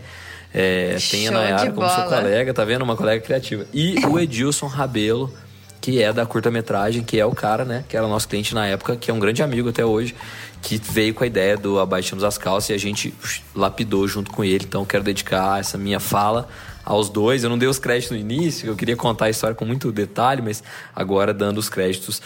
é, 0.51 0.97
tem 1.09 1.27
a 1.27 1.31
Nayara 1.31 1.71
como 1.71 1.87
seu 1.87 2.05
colega, 2.05 2.51
tá 2.51 2.65
vendo? 2.65 2.81
Uma 2.81 2.97
colega 2.97 3.23
criativa. 3.23 3.65
E 3.71 3.95
o 4.07 4.19
Edilson 4.19 4.65
Rabelo, 4.65 5.31
que 5.79 6.01
é 6.01 6.11
da 6.11 6.25
curta-metragem, 6.25 7.03
que 7.03 7.19
é 7.19 7.25
o 7.25 7.35
cara, 7.35 7.63
né? 7.63 7.83
Que 7.87 7.95
era 7.95 8.07
nosso 8.07 8.27
cliente 8.27 8.55
na 8.55 8.65
época, 8.65 8.95
que 8.95 9.11
é 9.11 9.13
um 9.13 9.19
grande 9.19 9.43
amigo 9.43 9.69
até 9.69 9.85
hoje, 9.85 10.15
que 10.63 10.77
veio 10.77 11.13
com 11.13 11.23
a 11.23 11.27
ideia 11.27 11.55
do 11.55 11.79
Abaixamos 11.79 12.23
as 12.23 12.39
Calças 12.39 12.71
e 12.71 12.73
a 12.73 12.77
gente 12.79 13.13
lapidou 13.55 14.07
junto 14.07 14.31
com 14.31 14.43
ele. 14.43 14.65
Então, 14.67 14.83
quero 14.83 15.03
dedicar 15.03 15.59
essa 15.59 15.77
minha 15.77 15.99
fala 15.99 16.49
aos 16.85 17.09
dois. 17.09 17.43
Eu 17.43 17.49
não 17.49 17.57
dei 17.57 17.67
os 17.67 17.79
créditos 17.79 18.11
no 18.11 18.17
início, 18.17 18.67
eu 18.67 18.75
queria 18.75 18.95
contar 18.95 19.25
a 19.25 19.29
história 19.29 19.55
com 19.55 19.65
muito 19.65 19.91
detalhe, 19.91 20.41
mas 20.41 20.63
agora 20.95 21.33
dando 21.33 21.57
os 21.57 21.69
créditos 21.69 22.21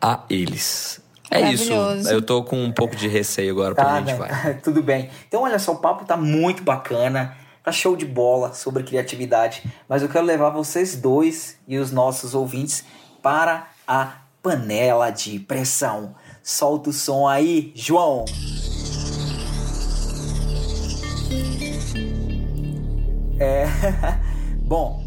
a 0.00 0.20
eles. 0.28 1.00
É 1.30 1.52
isso. 1.52 1.72
Eu 2.10 2.22
tô 2.22 2.42
com 2.42 2.62
um 2.62 2.72
pouco 2.72 2.96
de 2.96 3.06
receio 3.06 3.52
agora 3.52 3.74
tá, 3.74 3.84
pra 3.84 3.98
gente 3.98 4.06
né? 4.06 4.14
vai. 4.14 4.54
Tudo 4.62 4.82
bem. 4.82 5.10
Então, 5.26 5.42
olha 5.42 5.58
só, 5.58 5.72
o 5.72 5.76
papo 5.76 6.04
tá 6.04 6.16
muito 6.16 6.62
bacana. 6.62 7.36
Tá 7.62 7.70
show 7.70 7.96
de 7.96 8.06
bola 8.06 8.54
sobre 8.54 8.82
criatividade. 8.82 9.62
Mas 9.88 10.02
eu 10.02 10.08
quero 10.08 10.24
levar 10.24 10.50
vocês 10.50 10.96
dois 10.96 11.58
e 11.68 11.76
os 11.76 11.92
nossos 11.92 12.34
ouvintes 12.34 12.84
para 13.22 13.68
a 13.86 14.12
panela 14.42 15.10
de 15.10 15.38
pressão. 15.40 16.14
Solta 16.42 16.88
o 16.88 16.92
som 16.94 17.28
aí, 17.28 17.72
João. 17.74 18.24
É. 23.38 23.66
Bom, 24.66 25.04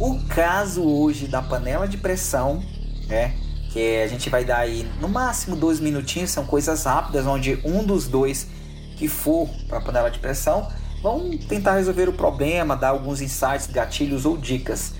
o 0.00 0.18
caso 0.28 0.82
hoje 0.82 1.26
da 1.26 1.42
panela 1.42 1.86
de 1.86 1.98
pressão, 1.98 2.62
né? 3.06 3.34
Que 3.70 4.02
a 4.02 4.06
gente 4.06 4.30
vai 4.30 4.42
dar 4.44 4.58
aí 4.58 4.88
no 5.00 5.08
máximo 5.08 5.54
dois 5.54 5.78
minutinhos, 5.78 6.30
são 6.30 6.46
coisas 6.46 6.84
rápidas, 6.84 7.26
onde 7.26 7.60
um 7.62 7.84
dos 7.84 8.08
dois 8.08 8.48
que 8.96 9.06
for 9.06 9.48
para 9.68 9.78
a 9.78 9.80
panela 9.82 10.10
de 10.10 10.18
pressão 10.18 10.66
vão 11.02 11.36
tentar 11.36 11.74
resolver 11.74 12.08
o 12.08 12.12
problema, 12.12 12.74
dar 12.74 12.88
alguns 12.88 13.20
insights, 13.20 13.66
gatilhos 13.66 14.24
ou 14.24 14.38
dicas. 14.38 14.94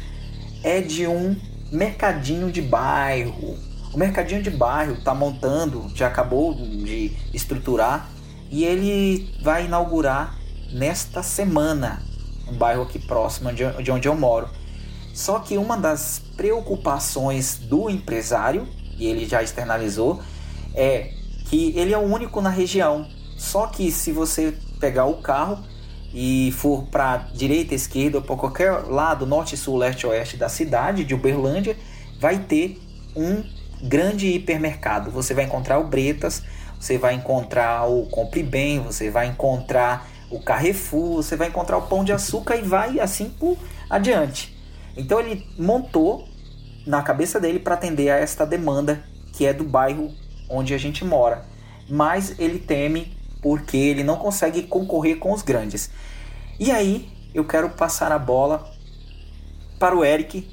É 0.63 0.83
de 0.83 1.07
um 1.07 1.35
mercadinho 1.73 2.53
de 2.53 2.61
bairro. 2.61 3.57
O 3.95 3.99
mercadinho 3.99 4.43
de 4.43 4.51
bairro 4.51 4.93
está 4.93 5.15
montando, 5.15 5.91
já 5.95 6.09
acabou 6.09 6.55
de 6.55 7.17
estruturar 7.33 8.11
e 8.51 8.63
ele 8.63 9.35
vai 9.43 9.65
inaugurar 9.65 10.39
nesta 10.71 11.23
semana 11.23 12.03
um 12.49 12.55
bairro 12.55 12.83
aqui 12.83 12.99
próximo 12.99 13.51
de 13.53 13.91
onde 13.91 14.09
eu 14.09 14.15
moro. 14.15 14.49
Só 15.13 15.39
que 15.39 15.57
uma 15.57 15.77
das 15.77 16.21
preocupações 16.37 17.57
do 17.57 17.89
empresário, 17.89 18.69
e 18.99 19.07
ele 19.07 19.27
já 19.27 19.43
externalizou, 19.43 20.21
é 20.75 21.11
que 21.47 21.73
ele 21.77 21.93
é 21.95 21.99
o 21.99 22.03
único 22.03 22.41
na 22.41 22.51
região. 22.51 23.07
Só 23.37 23.67
que 23.67 23.91
se 23.91 24.13
você 24.13 24.55
pegar 24.79 25.07
o 25.07 25.23
carro 25.23 25.65
e 26.13 26.53
for 26.53 26.85
para 26.85 27.29
direita, 27.35 27.75
esquerda 27.75 28.19
ou 28.19 28.25
para 28.25 28.37
qualquer 28.37 28.73
lado, 28.87 29.27
norte, 29.27 29.57
sul, 29.57 29.77
leste, 29.77 30.07
oeste 30.07 30.37
da 30.37 30.49
cidade 30.49 31.05
de 31.05 31.15
Uberlândia, 31.15 31.77
vai 32.21 32.39
ter 32.39 32.81
um 33.15 33.43
grande 33.83 34.29
hipermercado. 34.29 35.11
Você 35.11 35.35
vai 35.35 35.45
encontrar 35.45 35.79
o 35.79 35.85
Bretas, 35.85 36.43
você 36.79 36.99
vai 36.99 37.15
encontrar 37.15 37.89
o 37.89 38.07
Compre 38.07 38.43
Bem, 38.43 38.81
você 38.81 39.11
vai 39.11 39.29
encontrar 39.29 40.07
o 40.31 40.41
Carrefour, 40.41 41.17
você 41.17 41.37
vai 41.37 41.49
encontrar 41.49 41.79
o 41.79 41.83
Pão 41.83 42.05
de 42.05 42.13
Açúcar 42.13 42.57
e 42.57 42.63
vai 42.63 42.99
assim 43.01 43.31
por 43.31 43.57
adiante. 43.89 44.57
Então 44.97 45.21
ele 45.21 45.47
montou 45.59 46.29
na 46.87 47.03
cabeça 47.03 47.39
dele 47.39 47.59
para 47.59 47.75
atender 47.75 48.11
a 48.11 48.17
esta 48.17 48.47
demanda 48.47 49.05
que 49.33 49.45
é 49.45 49.53
do 49.53 49.65
bairro 49.65 50.13
onde 50.49 50.73
a 50.75 50.79
gente 50.79 51.05
mora. 51.05 51.45
Mas 51.89 52.39
ele 52.39 52.59
teme 52.59 53.17
porque 53.43 53.77
ele 53.77 54.03
não 54.03 54.17
consegue 54.17 54.63
concorrer 54.63 55.19
com 55.19 55.33
os 55.33 55.43
grandes. 55.43 55.91
E 56.59 56.71
aí 56.71 57.09
eu 57.35 57.45
quero 57.45 57.71
passar 57.71 58.11
a 58.11 58.19
bola 58.19 58.73
para 59.79 59.95
o 59.95 60.05
Eric, 60.05 60.49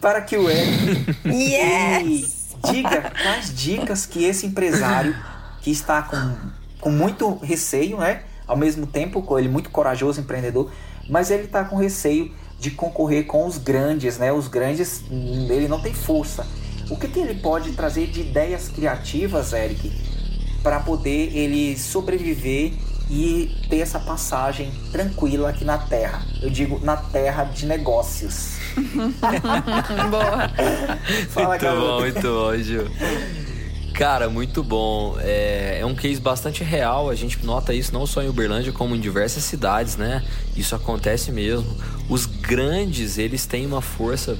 para 0.00 0.22
que 0.22 0.36
o 0.36 0.48
Eric 0.48 1.18
yes! 1.28 2.40
diga 2.70 3.12
quais 3.22 3.54
dicas 3.54 4.06
que 4.06 4.24
esse 4.24 4.46
empresário 4.46 5.14
que 5.60 5.70
está 5.70 6.02
com, 6.02 6.36
com 6.80 6.90
muito 6.90 7.36
receio, 7.36 7.98
né? 7.98 8.22
Ao 8.50 8.56
mesmo 8.56 8.84
tempo 8.84 9.24
ele 9.38 9.48
muito 9.48 9.70
corajoso, 9.70 10.20
empreendedor, 10.20 10.72
mas 11.08 11.30
ele 11.30 11.44
está 11.44 11.64
com 11.64 11.76
receio 11.76 12.34
de 12.58 12.72
concorrer 12.72 13.24
com 13.24 13.46
os 13.46 13.56
grandes, 13.56 14.18
né? 14.18 14.32
Os 14.32 14.48
grandes, 14.48 15.04
ele 15.08 15.68
não 15.68 15.80
tem 15.80 15.94
força. 15.94 16.44
O 16.90 16.96
que, 16.96 17.06
que 17.06 17.20
ele 17.20 17.36
pode 17.36 17.72
trazer 17.72 18.08
de 18.08 18.20
ideias 18.20 18.68
criativas, 18.68 19.52
Eric, 19.52 19.92
para 20.64 20.80
poder 20.80 21.34
ele 21.36 21.78
sobreviver 21.78 22.72
e 23.08 23.56
ter 23.68 23.78
essa 23.78 24.00
passagem 24.00 24.72
tranquila 24.90 25.50
aqui 25.50 25.64
na 25.64 25.78
Terra? 25.78 26.26
Eu 26.42 26.50
digo 26.50 26.80
na 26.84 26.96
Terra 26.96 27.44
de 27.44 27.66
negócios. 27.66 28.56
Boa. 30.10 30.50
Fala, 31.28 31.48
muito 31.50 31.66
bom, 31.66 32.00
muito 32.00 32.22
bom, 32.22 32.56
Gil. 32.56 33.49
Cara, 33.94 34.30
muito 34.30 34.62
bom. 34.62 35.16
É, 35.20 35.78
é, 35.80 35.86
um 35.86 35.94
case 35.94 36.20
bastante 36.20 36.64
real. 36.64 37.10
A 37.10 37.14
gente 37.14 37.44
nota 37.44 37.74
isso 37.74 37.92
não 37.92 38.06
só 38.06 38.22
em 38.22 38.28
Uberlândia, 38.28 38.72
como 38.72 38.94
em 38.94 39.00
diversas 39.00 39.44
cidades, 39.44 39.96
né? 39.96 40.24
Isso 40.56 40.74
acontece 40.74 41.30
mesmo. 41.30 41.76
Os 42.08 42.26
grandes, 42.26 43.18
eles 43.18 43.46
têm 43.46 43.66
uma 43.66 43.82
força 43.82 44.38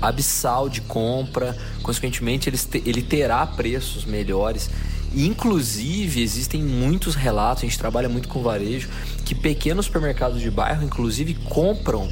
abissal 0.00 0.68
de 0.68 0.80
compra. 0.80 1.56
Consequentemente, 1.82 2.48
eles 2.48 2.64
te, 2.64 2.82
ele 2.84 3.02
terá 3.02 3.46
preços 3.46 4.04
melhores. 4.04 4.70
Inclusive, 5.14 6.22
existem 6.22 6.62
muitos 6.62 7.14
relatos, 7.14 7.64
a 7.64 7.66
gente 7.66 7.78
trabalha 7.78 8.08
muito 8.08 8.28
com 8.28 8.42
varejo, 8.42 8.88
que 9.24 9.34
pequenos 9.34 9.86
supermercados 9.86 10.40
de 10.40 10.50
bairro, 10.50 10.84
inclusive, 10.84 11.34
compram 11.34 12.08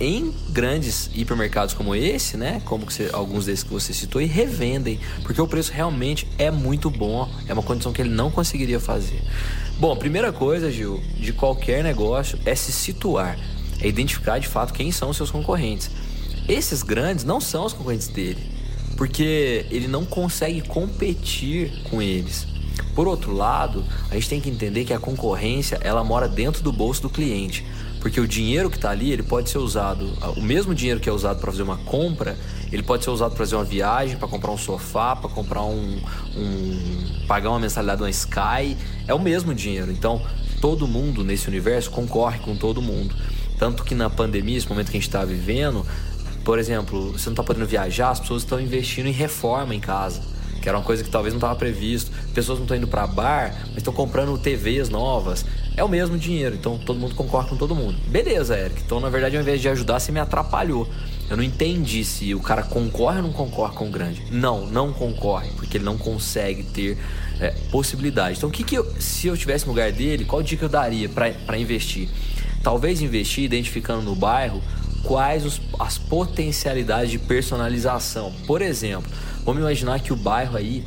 em 0.00 0.34
grandes 0.48 1.10
hipermercados 1.14 1.74
como 1.74 1.94
esse, 1.94 2.36
né? 2.38 2.62
Como 2.64 2.90
você, 2.90 3.10
alguns 3.12 3.44
desses 3.44 3.62
que 3.62 3.70
você 3.70 3.92
citou, 3.92 4.20
e 4.20 4.24
revendem, 4.24 4.98
porque 5.22 5.40
o 5.40 5.46
preço 5.46 5.70
realmente 5.72 6.26
é 6.38 6.50
muito 6.50 6.88
bom, 6.88 7.30
é 7.46 7.52
uma 7.52 7.62
condição 7.62 7.92
que 7.92 8.00
ele 8.00 8.08
não 8.08 8.30
conseguiria 8.30 8.80
fazer. 8.80 9.22
Bom, 9.78 9.94
primeira 9.96 10.32
coisa, 10.32 10.70
Gil, 10.70 11.02
de 11.18 11.32
qualquer 11.32 11.84
negócio 11.84 12.38
é 12.46 12.54
se 12.54 12.72
situar, 12.72 13.38
é 13.80 13.86
identificar 13.86 14.38
de 14.38 14.48
fato 14.48 14.72
quem 14.72 14.90
são 14.90 15.10
os 15.10 15.16
seus 15.16 15.30
concorrentes. 15.30 15.90
Esses 16.48 16.82
grandes 16.82 17.24
não 17.24 17.40
são 17.40 17.66
os 17.66 17.72
concorrentes 17.74 18.08
dele, 18.08 18.40
porque 18.96 19.66
ele 19.70 19.86
não 19.86 20.04
consegue 20.04 20.62
competir 20.62 21.82
com 21.84 22.00
eles. 22.00 22.46
Por 22.94 23.06
outro 23.06 23.32
lado, 23.32 23.84
a 24.10 24.14
gente 24.14 24.28
tem 24.28 24.40
que 24.40 24.50
entender 24.50 24.84
que 24.84 24.92
a 24.92 24.98
concorrência 24.98 25.78
ela 25.82 26.02
mora 26.02 26.28
dentro 26.28 26.62
do 26.62 26.72
bolso 26.72 27.02
do 27.02 27.10
cliente. 27.10 27.64
Porque 28.00 28.20
o 28.20 28.26
dinheiro 28.26 28.70
que 28.70 28.76
está 28.76 28.90
ali, 28.90 29.12
ele 29.12 29.22
pode 29.22 29.50
ser 29.50 29.58
usado, 29.58 30.10
o 30.36 30.40
mesmo 30.40 30.74
dinheiro 30.74 30.98
que 30.98 31.08
é 31.08 31.12
usado 31.12 31.38
para 31.38 31.50
fazer 31.50 31.62
uma 31.62 31.76
compra, 31.78 32.36
ele 32.72 32.82
pode 32.82 33.04
ser 33.04 33.10
usado 33.10 33.30
para 33.30 33.38
fazer 33.38 33.56
uma 33.56 33.64
viagem, 33.64 34.16
para 34.16 34.26
comprar 34.26 34.50
um 34.50 34.58
sofá, 34.58 35.14
para 35.14 35.28
comprar 35.28 35.62
um, 35.62 36.00
um, 36.34 37.26
pagar 37.28 37.50
uma 37.50 37.60
mensalidade 37.60 37.98
de 37.98 38.04
uma 38.04 38.10
Sky, 38.10 38.76
é 39.06 39.14
o 39.14 39.18
mesmo 39.18 39.54
dinheiro. 39.54 39.92
Então, 39.92 40.22
todo 40.60 40.88
mundo 40.88 41.22
nesse 41.22 41.46
universo 41.46 41.90
concorre 41.90 42.38
com 42.38 42.56
todo 42.56 42.80
mundo. 42.80 43.14
Tanto 43.58 43.84
que 43.84 43.94
na 43.94 44.08
pandemia, 44.08 44.56
esse 44.56 44.68
momento 44.68 44.90
que 44.90 44.96
a 44.96 45.00
gente 45.00 45.08
está 45.08 45.22
vivendo, 45.22 45.86
por 46.42 46.58
exemplo, 46.58 47.12
você 47.12 47.26
não 47.26 47.34
está 47.34 47.42
podendo 47.42 47.66
viajar, 47.66 48.10
as 48.10 48.20
pessoas 48.20 48.42
estão 48.42 48.58
investindo 48.58 49.06
em 49.06 49.12
reforma 49.12 49.74
em 49.74 49.80
casa 49.80 50.39
que 50.60 50.68
era 50.68 50.76
uma 50.78 50.84
coisa 50.84 51.02
que 51.02 51.10
talvez 51.10 51.32
não 51.32 51.38
estava 51.38 51.56
previsto. 51.56 52.10
Pessoas 52.34 52.58
não 52.58 52.64
estão 52.64 52.76
indo 52.76 52.88
para 52.88 53.06
bar, 53.06 53.54
mas 53.68 53.78
estão 53.78 53.92
comprando 53.92 54.36
TVs 54.38 54.88
novas 54.88 55.44
é 55.76 55.84
o 55.84 55.88
mesmo 55.88 56.18
dinheiro, 56.18 56.54
então 56.56 56.76
todo 56.78 56.98
mundo 56.98 57.14
concorda 57.14 57.48
com 57.48 57.56
todo 57.56 57.74
mundo. 57.74 57.96
Beleza, 58.06 58.58
Eric. 58.58 58.82
Então, 58.84 59.00
na 59.00 59.08
verdade, 59.08 59.36
ao 59.36 59.42
invés 59.42 59.60
de 59.60 59.68
ajudar, 59.68 59.98
você 59.98 60.12
me 60.12 60.20
atrapalhou. 60.20 60.88
Eu 61.28 61.36
não 61.36 61.44
entendi 61.44 62.04
se 62.04 62.34
o 62.34 62.40
cara 62.40 62.62
concorre 62.62 63.18
ou 63.18 63.22
não 63.22 63.32
concorre 63.32 63.74
com 63.74 63.88
o 63.88 63.90
grande. 63.90 64.22
Não, 64.30 64.66
não 64.66 64.92
concorre, 64.92 65.50
porque 65.56 65.78
ele 65.78 65.84
não 65.84 65.96
consegue 65.96 66.64
ter 66.64 66.98
é, 67.40 67.50
possibilidade. 67.70 68.36
Então, 68.36 68.48
o 68.48 68.52
que, 68.52 68.64
que 68.64 68.74
eu, 68.76 68.92
se 68.98 69.28
eu 69.28 69.36
tivesse 69.36 69.64
no 69.64 69.72
lugar 69.72 69.92
dele, 69.92 70.24
qual 70.24 70.42
dica 70.42 70.64
eu 70.64 70.68
daria 70.68 71.08
para 71.08 71.56
investir? 71.56 72.08
Talvez 72.62 73.00
investir 73.00 73.44
identificando 73.44 74.02
no 74.02 74.14
bairro 74.14 74.60
quais 75.02 75.44
os, 75.44 75.60
as 75.78 75.98
potencialidades 75.98 77.10
de 77.10 77.18
personalização. 77.18 78.32
Por 78.46 78.62
exemplo, 78.62 79.10
vamos 79.44 79.60
imaginar 79.60 80.00
que 80.00 80.12
o 80.12 80.16
bairro 80.16 80.56
aí 80.56 80.84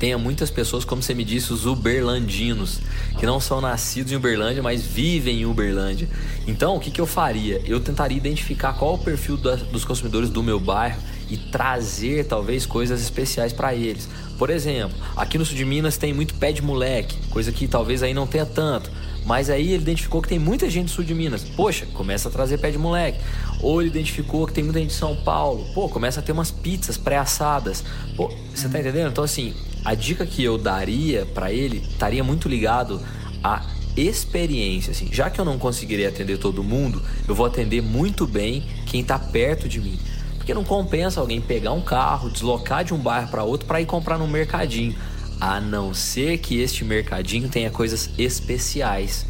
tenha 0.00 0.16
muitas 0.16 0.50
pessoas, 0.50 0.82
como 0.82 1.02
você 1.02 1.12
me 1.12 1.24
disse, 1.24 1.52
os 1.52 1.66
uberlandinos, 1.66 2.80
que 3.18 3.26
não 3.26 3.38
são 3.38 3.60
nascidos 3.60 4.10
em 4.10 4.16
Uberlândia, 4.16 4.62
mas 4.62 4.82
vivem 4.82 5.42
em 5.42 5.44
Uberlândia. 5.44 6.08
Então, 6.46 6.74
o 6.74 6.80
que, 6.80 6.90
que 6.90 7.00
eu 7.00 7.06
faria? 7.06 7.60
Eu 7.66 7.78
tentaria 7.80 8.16
identificar 8.16 8.72
qual 8.72 8.94
o 8.94 8.98
perfil 8.98 9.36
da, 9.36 9.56
dos 9.56 9.84
consumidores 9.84 10.30
do 10.30 10.42
meu 10.42 10.58
bairro 10.58 10.98
e 11.28 11.36
trazer 11.36 12.24
talvez 12.24 12.64
coisas 12.64 13.02
especiais 13.02 13.52
para 13.52 13.74
eles. 13.74 14.08
Por 14.38 14.48
exemplo, 14.48 14.96
aqui 15.14 15.36
no 15.36 15.44
sul 15.44 15.54
de 15.54 15.66
Minas 15.66 15.98
tem 15.98 16.14
muito 16.14 16.32
pé 16.34 16.50
de 16.50 16.62
moleque, 16.62 17.18
coisa 17.28 17.52
que 17.52 17.68
talvez 17.68 18.02
aí 18.02 18.14
não 18.14 18.26
tenha 18.26 18.46
tanto. 18.46 18.90
Mas 19.24 19.50
aí 19.50 19.72
ele 19.72 19.82
identificou 19.82 20.22
que 20.22 20.28
tem 20.28 20.38
muita 20.38 20.68
gente 20.68 20.86
do 20.86 20.90
sul 20.90 21.04
de 21.04 21.14
Minas. 21.14 21.44
Poxa, 21.44 21.86
começa 21.86 22.28
a 22.28 22.32
trazer 22.32 22.58
pé 22.58 22.70
de 22.70 22.78
moleque. 22.78 23.20
Ou 23.60 23.80
ele 23.80 23.90
identificou 23.90 24.46
que 24.46 24.52
tem 24.52 24.64
muita 24.64 24.80
gente 24.80 24.90
de 24.90 24.96
São 24.96 25.16
Paulo. 25.16 25.66
Pô, 25.74 25.88
começa 25.88 26.20
a 26.20 26.22
ter 26.22 26.32
umas 26.32 26.50
pizzas 26.50 26.96
pré-assadas. 26.96 27.84
Pô, 28.16 28.32
você 28.54 28.68
tá 28.68 28.80
entendendo? 28.80 29.10
Então, 29.10 29.24
assim, 29.24 29.54
a 29.84 29.94
dica 29.94 30.26
que 30.26 30.42
eu 30.42 30.58
daria 30.58 31.26
para 31.26 31.52
ele 31.52 31.78
estaria 31.78 32.24
muito 32.24 32.48
ligado 32.48 33.00
à 33.42 33.64
experiência, 33.96 34.92
assim. 34.92 35.08
Já 35.12 35.30
que 35.30 35.40
eu 35.40 35.44
não 35.44 35.58
conseguirei 35.58 36.06
atender 36.06 36.38
todo 36.38 36.62
mundo, 36.62 37.02
eu 37.28 37.34
vou 37.34 37.46
atender 37.46 37.82
muito 37.82 38.26
bem 38.26 38.64
quem 38.86 39.00
está 39.00 39.18
perto 39.18 39.68
de 39.68 39.80
mim. 39.80 39.98
Porque 40.36 40.54
não 40.54 40.64
compensa 40.64 41.20
alguém 41.20 41.40
pegar 41.40 41.72
um 41.72 41.82
carro, 41.82 42.30
deslocar 42.30 42.84
de 42.84 42.94
um 42.94 42.98
bairro 42.98 43.28
para 43.28 43.44
outro 43.44 43.66
para 43.66 43.80
ir 43.80 43.86
comprar 43.86 44.18
no 44.18 44.26
mercadinho, 44.26 44.94
a 45.40 45.60
não 45.60 45.94
ser 45.94 46.38
que 46.38 46.60
este 46.60 46.84
mercadinho 46.84 47.48
tenha 47.48 47.70
coisas 47.70 48.10
especiais. 48.18 49.26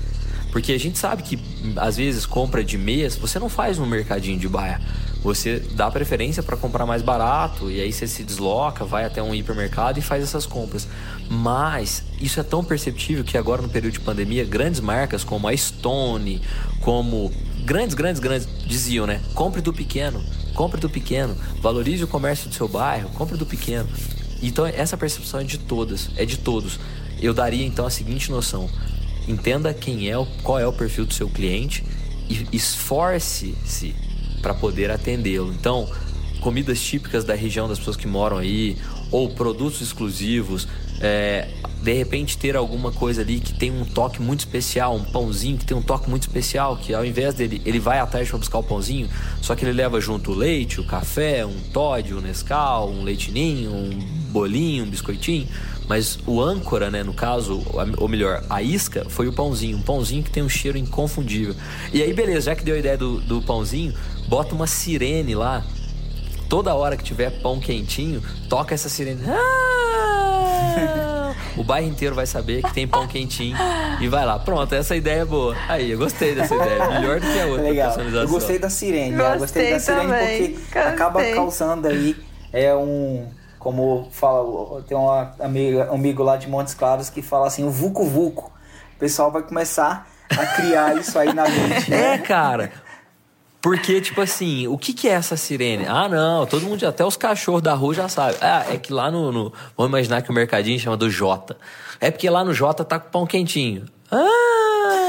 Porque 0.50 0.72
a 0.72 0.78
gente 0.78 0.98
sabe 0.98 1.22
que 1.22 1.38
às 1.76 1.96
vezes 1.96 2.26
compra 2.26 2.64
de 2.64 2.76
mês 2.76 3.16
você 3.16 3.38
não 3.38 3.48
faz 3.48 3.78
no 3.78 3.86
mercadinho 3.86 4.38
de 4.38 4.48
bairro 4.48 4.82
você 5.22 5.60
dá 5.74 5.90
preferência 5.90 6.42
para 6.42 6.56
comprar 6.56 6.86
mais 6.86 7.02
barato 7.02 7.70
e 7.70 7.80
aí 7.80 7.92
você 7.92 8.06
se 8.06 8.24
desloca, 8.24 8.84
vai 8.84 9.04
até 9.04 9.22
um 9.22 9.34
hipermercado 9.34 9.98
e 9.98 10.02
faz 10.02 10.22
essas 10.22 10.46
compras. 10.46 10.88
Mas 11.28 12.02
isso 12.20 12.40
é 12.40 12.42
tão 12.42 12.64
perceptível 12.64 13.22
que 13.22 13.36
agora 13.36 13.60
no 13.60 13.68
período 13.68 13.92
de 13.92 14.00
pandemia, 14.00 14.44
grandes 14.44 14.80
marcas 14.80 15.22
como 15.22 15.46
a 15.46 15.56
Stone, 15.56 16.40
como 16.80 17.30
grandes, 17.64 17.94
grandes, 17.94 18.20
grandes 18.20 18.48
diziam, 18.66 19.06
né? 19.06 19.20
Compre 19.34 19.60
do 19.60 19.72
pequeno, 19.72 20.24
compre 20.54 20.80
do 20.80 20.88
pequeno, 20.88 21.36
valorize 21.60 22.02
o 22.02 22.08
comércio 22.08 22.48
do 22.48 22.54
seu 22.54 22.66
bairro, 22.66 23.10
compre 23.10 23.36
do 23.36 23.44
pequeno. 23.44 23.88
Então 24.42 24.66
essa 24.66 24.96
percepção 24.96 25.40
é 25.40 25.44
de 25.44 25.58
todas, 25.58 26.10
é 26.16 26.24
de 26.24 26.38
todos. 26.38 26.78
Eu 27.20 27.34
daria 27.34 27.64
então 27.64 27.86
a 27.86 27.90
seguinte 27.90 28.30
noção: 28.30 28.68
entenda 29.28 29.72
quem 29.74 30.10
é, 30.10 30.14
qual 30.42 30.58
é 30.58 30.66
o 30.66 30.72
perfil 30.72 31.06
do 31.06 31.14
seu 31.14 31.28
cliente 31.28 31.84
e 32.28 32.46
esforce-se 32.52 33.94
para 34.40 34.54
poder 34.54 34.90
atendê-lo. 34.90 35.52
Então, 35.52 35.88
comidas 36.40 36.80
típicas 36.80 37.24
da 37.24 37.34
região 37.34 37.68
das 37.68 37.78
pessoas 37.78 37.96
que 37.96 38.06
moram 38.06 38.38
aí, 38.38 38.76
ou 39.10 39.28
produtos 39.30 39.80
exclusivos, 39.80 40.66
é, 41.00 41.48
de 41.82 41.92
repente 41.92 42.38
ter 42.38 42.56
alguma 42.56 42.92
coisa 42.92 43.22
ali 43.22 43.40
que 43.40 43.54
tem 43.54 43.70
um 43.70 43.84
toque 43.84 44.20
muito 44.20 44.40
especial, 44.40 44.94
um 44.94 45.04
pãozinho 45.04 45.58
que 45.58 45.64
tem 45.64 45.76
um 45.76 45.82
toque 45.82 46.08
muito 46.08 46.22
especial, 46.22 46.76
que 46.76 46.94
ao 46.94 47.04
invés 47.04 47.34
dele, 47.34 47.60
ele 47.64 47.78
vai 47.78 47.98
atrás 47.98 48.28
para 48.28 48.38
buscar 48.38 48.58
o 48.58 48.62
pãozinho, 48.62 49.08
só 49.40 49.54
que 49.54 49.64
ele 49.64 49.72
leva 49.72 50.00
junto 50.00 50.32
o 50.32 50.34
leite, 50.34 50.80
o 50.80 50.84
café, 50.84 51.44
um 51.44 51.58
Todd, 51.72 52.14
um 52.14 52.20
Nescau, 52.20 52.90
um 52.90 53.02
leitinho, 53.02 53.70
um 53.72 54.19
bolinho, 54.30 54.84
um 54.84 54.88
biscoitinho. 54.88 55.46
Mas 55.88 56.18
o 56.24 56.40
âncora, 56.40 56.88
né, 56.88 57.02
no 57.02 57.12
caso, 57.12 57.62
ou 57.98 58.08
melhor, 58.08 58.44
a 58.48 58.62
isca, 58.62 59.04
foi 59.08 59.26
o 59.26 59.32
pãozinho. 59.32 59.76
Um 59.76 59.82
pãozinho 59.82 60.22
que 60.22 60.30
tem 60.30 60.42
um 60.42 60.48
cheiro 60.48 60.78
inconfundível. 60.78 61.54
E 61.92 62.00
aí, 62.00 62.12
beleza, 62.12 62.42
já 62.42 62.54
que 62.54 62.64
deu 62.64 62.76
a 62.76 62.78
ideia 62.78 62.96
do, 62.96 63.20
do 63.20 63.42
pãozinho, 63.42 63.92
bota 64.28 64.54
uma 64.54 64.68
sirene 64.68 65.34
lá. 65.34 65.64
Toda 66.48 66.74
hora 66.74 66.96
que 66.96 67.04
tiver 67.04 67.30
pão 67.42 67.60
quentinho, 67.60 68.22
toca 68.48 68.74
essa 68.74 68.88
sirene. 68.88 69.22
Ah! 69.26 71.34
o 71.56 71.64
bairro 71.64 71.88
inteiro 71.88 72.14
vai 72.14 72.26
saber 72.26 72.62
que 72.62 72.72
tem 72.72 72.86
pão 72.86 73.08
quentinho 73.08 73.56
e 74.00 74.08
vai 74.08 74.24
lá. 74.24 74.38
Pronto, 74.38 74.72
essa 74.72 74.94
ideia 74.94 75.22
é 75.22 75.24
boa. 75.24 75.56
Aí, 75.68 75.90
eu 75.90 75.98
gostei 75.98 76.36
dessa 76.36 76.54
ideia. 76.54 76.88
Melhor 76.88 77.20
do 77.20 77.26
que 77.26 77.40
a 77.40 77.46
outra 77.46 77.68
Legal. 77.68 77.98
Eu 77.98 78.28
gostei 78.28 78.58
da 78.58 78.70
sirene. 78.70 79.16
Gostei, 79.16 79.34
eu 79.34 79.38
gostei 79.38 79.70
da 79.72 79.80
sirene 79.80 80.06
também. 80.06 80.50
porque 80.52 80.72
gostei. 80.72 80.82
acaba 80.82 81.24
causando 81.34 81.88
aí 81.88 82.16
é 82.52 82.74
um 82.74 83.26
como 83.60 84.08
fala, 84.10 84.82
tem 84.82 84.96
um 84.96 85.10
amigo 85.92 86.22
lá 86.22 86.38
de 86.38 86.48
Montes 86.48 86.72
Claros 86.72 87.10
que 87.10 87.20
fala 87.20 87.46
assim, 87.46 87.62
o 87.62 87.70
Vucu 87.70 88.04
Vucu. 88.04 88.50
O 88.96 88.98
pessoal 88.98 89.30
vai 89.30 89.42
começar 89.42 90.08
a 90.30 90.46
criar 90.46 90.96
isso 90.96 91.18
aí 91.18 91.32
na 91.32 91.44
mente. 91.44 91.90
Né? 91.90 92.14
É, 92.16 92.18
cara. 92.18 92.72
Porque, 93.60 94.00
tipo 94.00 94.22
assim, 94.22 94.66
o 94.66 94.78
que, 94.78 94.94
que 94.94 95.06
é 95.06 95.12
essa 95.12 95.36
sirene? 95.36 95.84
Ah, 95.86 96.08
não, 96.08 96.46
todo 96.46 96.62
mundo, 96.62 96.82
até 96.86 97.04
os 97.04 97.18
cachorros 97.18 97.60
da 97.60 97.74
rua 97.74 97.92
já 97.92 98.08
sabem. 98.08 98.36
Ah, 98.40 98.64
é 98.70 98.78
que 98.78 98.90
lá 98.90 99.10
no, 99.10 99.30
no. 99.30 99.52
Vamos 99.76 99.90
imaginar 99.90 100.22
que 100.22 100.30
o 100.30 100.32
mercadinho 100.32 100.80
chama 100.80 100.96
do 100.96 101.10
Jota. 101.10 101.58
É 102.00 102.10
porque 102.10 102.30
lá 102.30 102.42
no 102.42 102.54
Jota 102.54 102.82
tá 102.82 102.98
com 102.98 103.10
pão 103.10 103.26
quentinho. 103.26 103.84
Ah, 104.10 104.59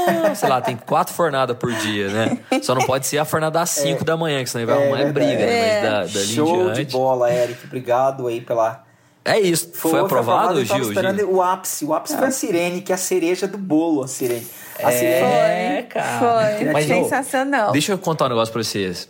sei 0.34 0.48
lá, 0.48 0.60
tem 0.60 0.76
quatro 0.76 1.14
fornadas 1.14 1.56
por 1.56 1.72
dia, 1.72 2.08
né? 2.08 2.38
Só 2.62 2.74
não 2.74 2.82
pode 2.86 3.06
ser 3.06 3.18
a 3.18 3.24
fornada 3.24 3.60
às 3.60 3.70
cinco 3.70 4.02
é, 4.02 4.04
da 4.04 4.16
manhã, 4.16 4.42
que 4.42 4.50
senão 4.50 4.66
vai 4.66 4.76
é, 4.76 4.82
arrumar 4.82 5.00
é 5.00 5.12
briga, 5.12 5.46
né? 5.46 5.82
Mas 5.82 6.12
da, 6.12 6.20
da 6.20 6.26
Show 6.26 6.72
de 6.72 6.84
bola, 6.86 7.32
Eric. 7.32 7.66
Obrigado 7.66 8.26
aí 8.26 8.40
pela. 8.40 8.84
É 9.24 9.38
isso. 9.38 9.70
Foi, 9.74 9.92
foi 9.92 10.00
aprovado, 10.00 10.54
foi 10.54 10.62
aprovado, 10.62 10.82
Gil? 10.82 10.88
esperando 10.88 11.18
Gil? 11.18 11.32
o 11.32 11.42
ápice. 11.42 11.84
O 11.84 11.94
ápice 11.94 12.14
ah. 12.14 12.18
foi 12.18 12.28
a 12.28 12.30
sirene, 12.30 12.80
que 12.82 12.92
é 12.92 12.94
a 12.94 12.98
cereja 12.98 13.46
do 13.46 13.58
bolo, 13.58 14.02
a 14.02 14.08
sirene. 14.08 14.46
A 14.82 14.92
é, 14.92 14.98
sirene. 14.98 15.82
cara. 15.88 16.18
Foi. 16.18 16.72
Mas, 16.72 16.86
Sensacional. 16.86 17.72
deixa 17.72 17.92
eu 17.92 17.98
contar 17.98 18.26
um 18.26 18.28
negócio 18.30 18.52
pra 18.52 18.62
vocês. 18.62 19.08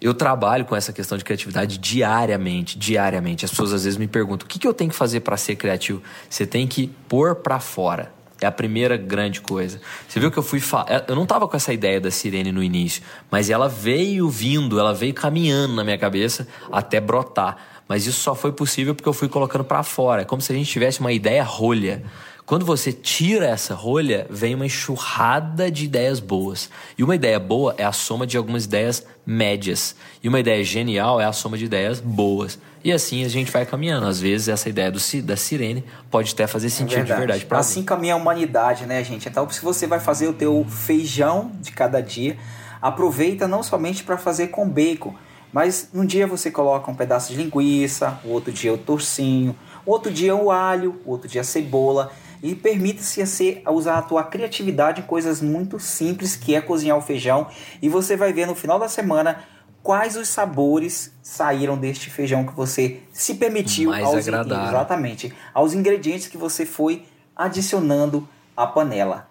Eu 0.00 0.12
trabalho 0.12 0.64
com 0.64 0.74
essa 0.74 0.92
questão 0.92 1.16
de 1.16 1.24
criatividade 1.24 1.78
diariamente, 1.78 2.78
diariamente. 2.78 3.44
As 3.44 3.50
pessoas 3.50 3.72
às 3.72 3.84
vezes 3.84 3.98
me 3.98 4.08
perguntam: 4.08 4.44
o 4.44 4.48
que, 4.48 4.58
que 4.58 4.66
eu 4.66 4.74
tenho 4.74 4.90
que 4.90 4.96
fazer 4.96 5.20
para 5.20 5.36
ser 5.36 5.56
criativo? 5.56 6.02
Você 6.28 6.46
tem 6.46 6.66
que 6.66 6.88
pôr 7.08 7.36
para 7.36 7.60
fora. 7.60 8.12
É 8.44 8.46
a 8.46 8.52
primeira 8.52 8.96
grande 8.96 9.40
coisa. 9.40 9.80
Você 10.06 10.20
viu 10.20 10.30
que 10.30 10.38
eu 10.38 10.42
fui. 10.42 10.60
Fa... 10.60 10.84
É, 10.86 11.02
eu 11.08 11.16
não 11.16 11.24
tava 11.24 11.48
com 11.48 11.56
essa 11.56 11.72
ideia 11.72 11.98
da 11.98 12.10
sirene 12.10 12.52
no 12.52 12.62
início, 12.62 13.02
mas 13.30 13.48
ela 13.48 13.68
veio 13.68 14.28
vindo, 14.28 14.78
ela 14.78 14.92
veio 14.92 15.14
caminhando 15.14 15.74
na 15.74 15.82
minha 15.82 15.96
cabeça 15.96 16.46
até 16.70 17.00
brotar. 17.00 17.56
Mas 17.88 18.06
isso 18.06 18.20
só 18.20 18.34
foi 18.34 18.52
possível 18.52 18.94
porque 18.94 19.08
eu 19.08 19.14
fui 19.14 19.28
colocando 19.28 19.64
para 19.64 19.82
fora. 19.82 20.22
É 20.22 20.24
como 20.24 20.42
se 20.42 20.52
a 20.52 20.54
gente 20.54 20.70
tivesse 20.70 21.00
uma 21.00 21.12
ideia 21.12 21.42
rolha. 21.42 22.02
Quando 22.46 22.66
você 22.66 22.92
tira 22.92 23.46
essa 23.46 23.74
rolha, 23.74 24.26
vem 24.28 24.54
uma 24.54 24.66
enxurrada 24.66 25.70
de 25.70 25.86
ideias 25.86 26.20
boas. 26.20 26.68
E 26.98 27.02
uma 27.02 27.14
ideia 27.14 27.40
boa 27.40 27.74
é 27.78 27.84
a 27.84 27.92
soma 27.92 28.26
de 28.26 28.36
algumas 28.36 28.66
ideias 28.66 29.06
médias. 29.24 29.96
E 30.22 30.28
uma 30.28 30.38
ideia 30.38 30.62
genial 30.62 31.18
é 31.18 31.24
a 31.24 31.32
soma 31.32 31.56
de 31.56 31.64
ideias 31.64 32.00
boas. 32.00 32.58
E 32.84 32.92
assim 32.92 33.24
a 33.24 33.28
gente 33.28 33.50
vai 33.50 33.64
caminhando. 33.64 34.06
Às 34.06 34.20
vezes 34.20 34.48
essa 34.48 34.68
ideia 34.68 34.92
do, 34.92 34.98
da 35.22 35.36
sirene 35.38 35.82
pode 36.10 36.34
até 36.34 36.46
fazer 36.46 36.68
sentido 36.68 36.98
é 36.98 37.04
verdade. 37.04 37.14
de 37.14 37.26
verdade 37.26 37.46
para 37.46 37.58
Assim 37.58 37.82
caminha 37.82 38.12
a 38.12 38.16
humanidade, 38.18 38.84
né, 38.84 39.02
gente? 39.02 39.26
Então, 39.26 39.48
se 39.48 39.62
você 39.62 39.86
vai 39.86 39.98
fazer 39.98 40.28
o 40.28 40.34
teu 40.34 40.66
feijão 40.68 41.50
de 41.62 41.72
cada 41.72 42.02
dia, 42.02 42.36
aproveita 42.82 43.48
não 43.48 43.62
somente 43.62 44.04
para 44.04 44.18
fazer 44.18 44.48
com 44.48 44.68
bacon, 44.68 45.14
mas 45.50 45.88
num 45.94 46.04
dia 46.04 46.26
você 46.26 46.50
coloca 46.50 46.90
um 46.90 46.94
pedaço 46.94 47.32
de 47.32 47.38
linguiça, 47.42 48.20
o 48.22 48.28
outro 48.28 48.52
dia 48.52 48.74
o 48.74 48.76
torcinho, 48.76 49.56
o 49.86 49.92
outro 49.92 50.12
dia 50.12 50.36
o 50.36 50.50
alho, 50.50 51.00
o 51.06 51.12
outro 51.12 51.26
dia 51.26 51.40
a 51.40 51.44
cebola 51.44 52.12
e 52.44 52.54
permita-se 52.54 53.62
a 53.64 53.72
usar 53.72 53.96
a 53.96 54.02
tua 54.02 54.22
criatividade 54.22 55.00
em 55.00 55.04
coisas 55.04 55.40
muito 55.40 55.80
simples 55.80 56.36
que 56.36 56.54
é 56.54 56.60
cozinhar 56.60 56.98
o 56.98 57.00
feijão 57.00 57.46
e 57.80 57.88
você 57.88 58.18
vai 58.18 58.34
ver 58.34 58.46
no 58.46 58.54
final 58.54 58.78
da 58.78 58.86
semana 58.86 59.42
quais 59.82 60.14
os 60.14 60.28
sabores 60.28 61.10
saíram 61.22 61.78
deste 61.78 62.10
feijão 62.10 62.44
que 62.44 62.52
você 62.54 63.00
se 63.14 63.36
permitiu 63.36 63.88
Mais 63.88 64.04
aos 64.04 64.28
exatamente 64.28 65.32
aos 65.54 65.72
ingredientes 65.72 66.28
que 66.28 66.36
você 66.36 66.66
foi 66.66 67.06
adicionando 67.34 68.28
à 68.54 68.66
panela. 68.66 69.26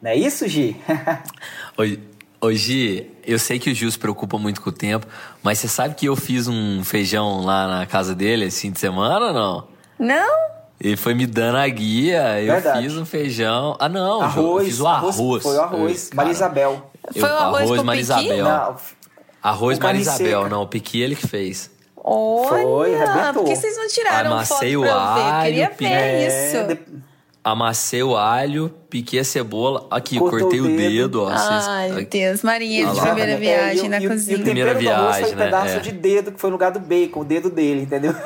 Não 0.00 0.12
é 0.12 0.16
isso, 0.16 0.46
Gi? 0.46 0.76
Oi, 1.76 2.00
oi, 2.40 2.56
Gi, 2.56 3.10
eu 3.26 3.38
sei 3.40 3.58
que 3.58 3.70
o 3.70 3.74
Gil 3.74 3.90
se 3.90 3.98
preocupa 3.98 4.38
muito 4.38 4.60
com 4.60 4.70
o 4.70 4.72
tempo, 4.72 5.06
mas 5.42 5.58
você 5.58 5.66
sabe 5.66 5.96
que 5.96 6.06
eu 6.06 6.14
fiz 6.14 6.46
um 6.46 6.84
feijão 6.84 7.40
lá 7.40 7.66
na 7.66 7.86
casa 7.86 8.14
dele 8.14 8.44
esse 8.44 8.62
fim 8.62 8.70
de 8.70 8.78
semana 8.78 9.26
ou 9.26 9.32
não? 9.32 9.68
Não? 9.98 10.61
Ele 10.82 10.96
foi 10.96 11.14
me 11.14 11.26
dando 11.26 11.58
a 11.58 11.68
guia, 11.68 12.40
eu 12.40 12.52
Verdade. 12.54 12.82
fiz 12.82 12.96
um 12.96 13.04
feijão. 13.06 13.76
Ah, 13.78 13.88
não, 13.88 14.28
Ju, 14.30 14.40
eu 14.40 14.46
arroz, 14.46 14.66
fiz 14.66 14.80
o 14.80 14.86
arroz. 14.88 15.42
Foi 15.44 15.56
o 15.56 15.60
arroz. 15.60 16.10
Eu- 16.10 16.16
Maria 16.16 16.32
cara, 16.34 16.44
Isabel. 16.48 16.90
eu- 17.14 17.20
Foi 17.20 17.30
o 17.30 17.34
arroz 17.36 17.82
Maria? 17.84 18.00
Isabel. 18.02 18.44
Não, 18.44 18.76
Arroz 19.40 19.78
com 19.78 19.82
carne 19.82 19.98
Maria 20.00 20.12
Isabel, 20.12 20.42
seca. 20.42 20.48
não, 20.54 20.62
o 20.62 20.66
piqui 20.66 21.00
ele 21.00 21.14
que 21.14 21.26
fez. 21.26 21.70
Olha, 21.96 22.48
Foi, 22.48 22.94
arrebentou. 23.00 23.44
por 23.44 23.44
que 23.44 23.54
vocês 23.56 23.76
não 23.76 23.86
tiraram 23.86 24.32
Amassei 24.32 24.74
foto 24.74 24.80
o 24.80 24.88
pra 24.88 24.90
eu 24.90 25.14
ver? 25.14 25.20
Eu 25.20 25.24
alho, 25.26 25.44
queria 25.44 25.70
ver 25.78 25.84
é, 25.86 26.26
isso. 26.26 26.66
de- 26.66 27.02
Amassei 27.44 28.02
o 28.04 28.16
alho, 28.16 28.72
piquei 28.90 29.18
a 29.20 29.24
cebola. 29.24 29.86
Aqui, 29.90 30.16
Cortou 30.18 30.40
cortei 30.40 30.60
o 30.60 30.64
o 30.64 30.68
dedo. 30.68 30.78
dedo, 30.78 31.22
ó. 31.22 31.26
vocês- 31.26 31.66
Ai, 31.68 32.04
Deus. 32.10 32.42
Marinha 32.42 32.86
de 32.86 33.00
primeira 33.00 33.32
É, 33.32 33.36
viagem 33.36 33.84
e 33.84 33.86
o- 33.86 33.90
na 33.90 34.00
e 34.00 34.06
o- 34.06 34.10
cozinha. 34.10 34.36
E 34.36 34.40
o 34.40 34.44
Primeira 34.44 34.70
arroz 34.70 34.84
foi 34.84 34.94
viagem, 34.94 35.24
um 35.34 35.36
né? 35.36 35.44
pedaço 35.44 35.76
É. 35.76 35.78
de 35.80 35.92
dedo 35.92 36.32
que 36.32 36.40
foi 36.40 36.50
no 36.50 36.54
lugar 36.54 36.70
do 36.72 36.78
bacon, 36.80 37.20
o 37.20 37.24
dedo 37.24 37.50
dele, 37.50 37.82
entendeu? 37.82 38.14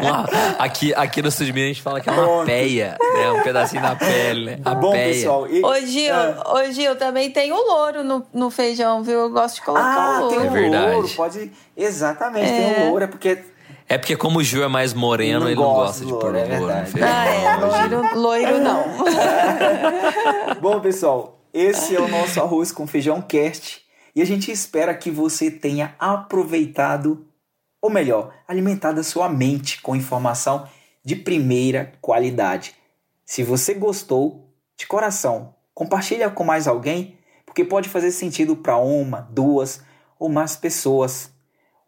Uma- 0.00 0.26
aqui, 0.68 0.94
aqui 0.94 1.20
no 1.22 1.30
Sudmir 1.30 1.64
a 1.64 1.66
gente 1.68 1.82
fala 1.82 2.00
que 2.00 2.08
é 2.08 2.12
uma 2.12 2.22
Pronto. 2.22 2.46
peia, 2.46 2.96
né? 3.14 3.32
Um 3.32 3.42
pedacinho 3.42 3.82
da 3.82 3.96
pele, 3.96 4.44
né? 4.46 4.58
A 4.64 4.74
Bom, 4.74 4.92
peia. 4.92 5.12
pessoal. 5.14 5.46
E, 5.48 5.64
Ô 5.64 5.74
Gil, 5.86 6.14
Ah. 6.14 6.52
ô 6.54 6.72
Gil, 6.72 6.96
também 6.96 7.30
tem 7.30 7.50
o 7.52 7.56
louro 7.56 8.04
no, 8.04 8.26
no 8.32 8.50
feijão, 8.50 9.02
viu? 9.02 9.18
Eu 9.20 9.30
gosto 9.30 9.56
de 9.56 9.62
colocar 9.62 9.84
Ah, 10.18 10.24
o 10.24 10.28
tem 10.28 10.38
louro. 10.38 10.52
o 10.52 10.56
É 10.56 10.60
verdade. 10.60 10.92
louro, 10.92 11.08
pode. 11.16 11.52
Exatamente, 11.76 12.46
tem 12.48 12.82
o 12.84 12.90
louro, 12.90 13.04
é 13.04 13.06
porque. 13.06 13.38
É 13.90 13.96
porque 13.96 14.16
como 14.16 14.38
o 14.38 14.42
Gil 14.44 14.62
é 14.62 14.68
mais 14.68 14.92
moreno, 14.92 15.40
Não 15.40 15.46
ele 15.48 15.56
não 15.56 15.62
gosta 15.64 16.04
de 16.04 16.12
pôr 16.12 16.24
louro, 16.24 16.36
é 16.36 16.40
louro 16.42 16.60
no 16.60 16.66
verdade. 16.66 16.90
feijão. 16.92 17.08
Ah, 17.10 17.26
é, 17.26 17.56
loiro, 17.56 18.18
loiro 18.20 18.58
não. 18.60 18.84
Bom, 20.60 20.78
pessoal, 20.80 21.40
esse 21.54 21.96
é 21.96 22.00
o 22.00 22.06
nosso 22.08 22.38
arroz 22.40 22.70
com 22.70 22.86
feijão 22.86 23.22
cast 23.22 23.80
e 24.14 24.20
a 24.20 24.26
gente 24.26 24.50
espera 24.50 24.92
que 24.94 25.10
você 25.10 25.50
tenha 25.50 25.94
aproveitado, 25.98 27.24
ou 27.80 27.90
melhor, 27.90 28.34
alimentado 28.46 29.00
a 29.00 29.04
sua 29.04 29.28
mente 29.28 29.80
com 29.80 29.96
informação 29.96 30.68
de 31.04 31.16
primeira 31.16 31.92
qualidade. 32.00 32.74
Se 33.24 33.42
você 33.42 33.74
gostou, 33.74 34.52
de 34.76 34.86
coração, 34.86 35.54
compartilha 35.74 36.30
com 36.30 36.44
mais 36.44 36.66
alguém, 36.68 37.18
porque 37.44 37.64
pode 37.64 37.88
fazer 37.88 38.10
sentido 38.10 38.56
para 38.56 38.76
uma, 38.76 39.28
duas 39.30 39.82
ou 40.18 40.28
mais 40.28 40.56
pessoas. 40.56 41.30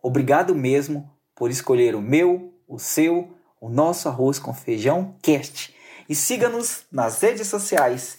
Obrigado 0.03 0.55
mesmo 0.55 1.11
por 1.35 1.51
escolher 1.51 1.95
o 1.95 2.01
meu, 2.01 2.55
o 2.67 2.79
seu, 2.79 3.37
o 3.61 3.69
nosso 3.69 4.09
arroz 4.09 4.39
com 4.39 4.55
feijão 4.55 5.17
cast. 5.23 5.75
E 6.09 6.15
siga-nos 6.15 6.85
nas 6.91 7.21
redes 7.21 7.47
sociais. 7.47 8.19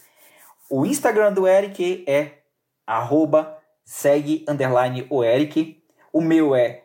O 0.70 0.86
Instagram 0.86 1.32
do 1.32 1.46
Eric 1.46 2.04
é 2.06 2.38
arroba 2.86 3.58
segue 3.84 4.44
underline 4.48 5.06
o 5.10 5.22
Eric. 5.22 5.82
O 6.12 6.20
meu 6.20 6.54
é 6.54 6.81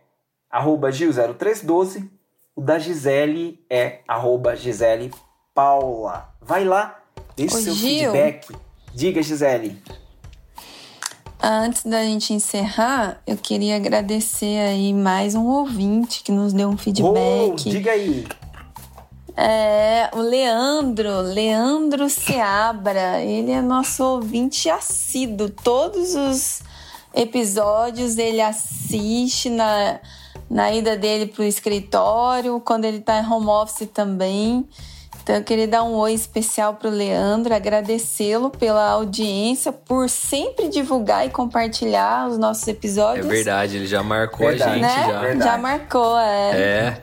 arroba 0.58 0.89
Gil0312. 0.89 2.10
O 2.56 2.62
da 2.62 2.80
Gisele 2.80 3.60
é 3.70 4.00
arroba 4.08 4.56
Gisele 4.56 5.13
Paula. 5.54 6.30
Vai 6.41 6.63
lá, 6.65 7.00
deixe 7.36 7.56
Ô, 7.56 7.60
seu 7.62 7.74
Gil. 7.76 8.12
feedback. 8.12 8.56
Diga, 8.93 9.22
Gisele. 9.22 9.82
Antes 11.39 11.84
da 11.84 12.02
gente 12.04 12.34
encerrar, 12.34 13.22
eu 13.28 13.38
queria 13.38 13.76
agradecer 13.76 14.58
aí 14.60 14.91
mais 14.91 15.36
um 15.36 15.46
ouvinte 15.46 16.24
que 16.24 16.32
nos 16.32 16.52
deu 16.52 16.67
um 16.70 16.74
Oh, 16.74 16.78
feedback. 16.78 17.70
diga 17.70 17.91
aí. 17.91 18.28
É, 19.36 20.10
o 20.13 20.20
Leandro, 20.20 21.22
Leandro 21.22 22.10
Seabra, 22.10 23.22
ele 23.22 23.52
é 23.52 23.62
nosso 23.62 24.04
ouvinte 24.04 24.67
assíduo. 24.67 25.48
Todos 25.50 26.15
os 26.15 26.62
episódios 27.13 28.17
ele 28.17 28.41
assiste 28.41 29.48
na, 29.52 30.00
na 30.50 30.72
ida 30.74 30.96
dele 30.98 31.28
pro 31.28 31.44
escritório, 31.44 32.60
quando 32.64 32.86
ele 32.86 33.00
tá 33.00 33.20
em 33.22 33.26
home 33.26 33.48
office 33.48 33.88
também. 33.94 34.68
Então 35.24 35.36
eu 35.36 35.44
queria 35.44 35.68
dar 35.68 35.84
um 35.84 35.94
oi 35.96 36.14
especial 36.14 36.76
pro 36.76 36.90
Leandro, 36.90 37.54
agradecê-lo 37.54 38.50
pela 38.50 38.88
audiência, 38.92 39.74
por 39.74 40.10
sempre 40.10 40.70
divulgar 40.70 41.26
e 41.26 41.30
compartilhar 41.30 42.30
os 42.30 42.38
nossos 42.38 42.66
É 42.68 42.72
episódios. 42.72 43.26
verdade, 43.28 43.76
ele 43.76 43.88
já 43.88 44.02
marcou 44.02 44.48
Verdade. 44.48 44.72
a 44.72 44.74
gente 44.76 44.82
Né? 44.84 45.06
já. 45.12 45.20
Verdade. 45.20 45.52
Já 45.52 45.58
marcou, 45.58 46.18
é. 46.18 46.52
É. 46.58 47.02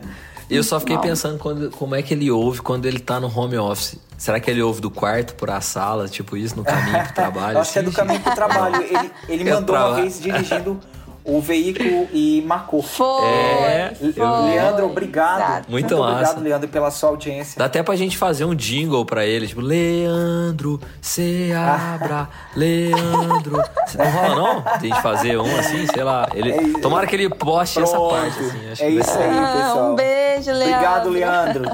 Eu 0.48 0.62
só 0.62 0.78
fiquei 0.80 0.96
pensando 0.98 1.38
quando, 1.38 1.70
como 1.70 1.94
é 1.94 2.02
que 2.02 2.14
ele 2.14 2.30
ouve 2.30 2.62
quando 2.62 2.87
ele 2.87 2.98
tá 2.98 3.18
no 3.20 3.28
home 3.35 3.59
office. 3.59 3.98
Será 4.16 4.38
que 4.40 4.50
ele 4.50 4.62
ouve 4.62 4.80
do 4.80 4.90
quarto 4.90 5.35
por 5.35 5.50
a 5.50 5.61
sala, 5.61 6.09
tipo 6.09 6.35
isso, 6.37 6.57
no 6.57 6.64
caminho 6.64 7.02
pro 7.04 7.12
trabalho? 7.14 7.57
Eu 7.59 7.61
acho 7.61 7.72
que 7.74 7.78
é 7.78 7.83
do 7.83 7.88
assim? 7.88 7.96
caminho 7.96 8.20
pro 8.20 8.35
trabalho. 8.35 8.76
Ele, 8.88 9.11
ele 9.28 9.50
Eu 9.50 9.54
mandou 9.57 9.76
uma 9.76 9.94
vez 9.96 10.20
dirigindo 10.20 10.80
o 11.24 11.40
veículo 11.40 12.06
e 12.12 12.42
marcou. 12.46 12.82
Foi. 12.82 13.26
É, 13.26 13.94
foi. 13.94 14.12
Leandro, 14.14 14.87
obrigado. 14.87 15.40
Exato. 15.40 15.70
Muito 15.70 15.94
obrigado, 15.96 16.20
massa. 16.20 16.40
Leandro, 16.40 16.68
pela 16.68 16.90
sua 16.90 17.08
audiência. 17.08 17.58
Dá 17.58 17.64
até 17.64 17.82
pra 17.82 17.96
gente 17.96 18.18
fazer 18.18 18.44
um 18.44 18.54
jingle 18.54 19.04
pra 19.06 19.24
ele, 19.24 19.46
tipo, 19.46 19.60
Leandro, 19.62 20.78
Seabra, 21.00 22.28
Leandro. 22.54 23.56
Não 23.96 24.10
rola 24.10 24.34
não? 24.34 24.60
De 24.60 24.68
a 24.68 24.78
gente 24.80 25.02
fazer 25.02 25.38
um 25.38 25.58
assim, 25.58 25.87
sei 25.87 26.02
lá. 26.04 26.28
Ele... 26.34 26.50
É. 26.52 26.80
Tomara 26.80 27.06
que 27.06 27.16
ele 27.16 27.30
poste 27.30 27.80
essa 27.80 27.92
Pronto. 27.92 28.10
parte, 28.14 28.38
assim. 28.40 28.70
Acho 28.70 28.82
é 28.82 28.87
que 28.87 28.92
isso 28.98 29.18
aí, 29.18 29.38
Ah, 29.38 29.52
pessoal. 29.56 29.92
um 29.92 29.94
beijo, 29.94 30.52
Leandro. 30.52 30.64
Obrigado, 30.74 31.08
Leandro. 31.08 31.64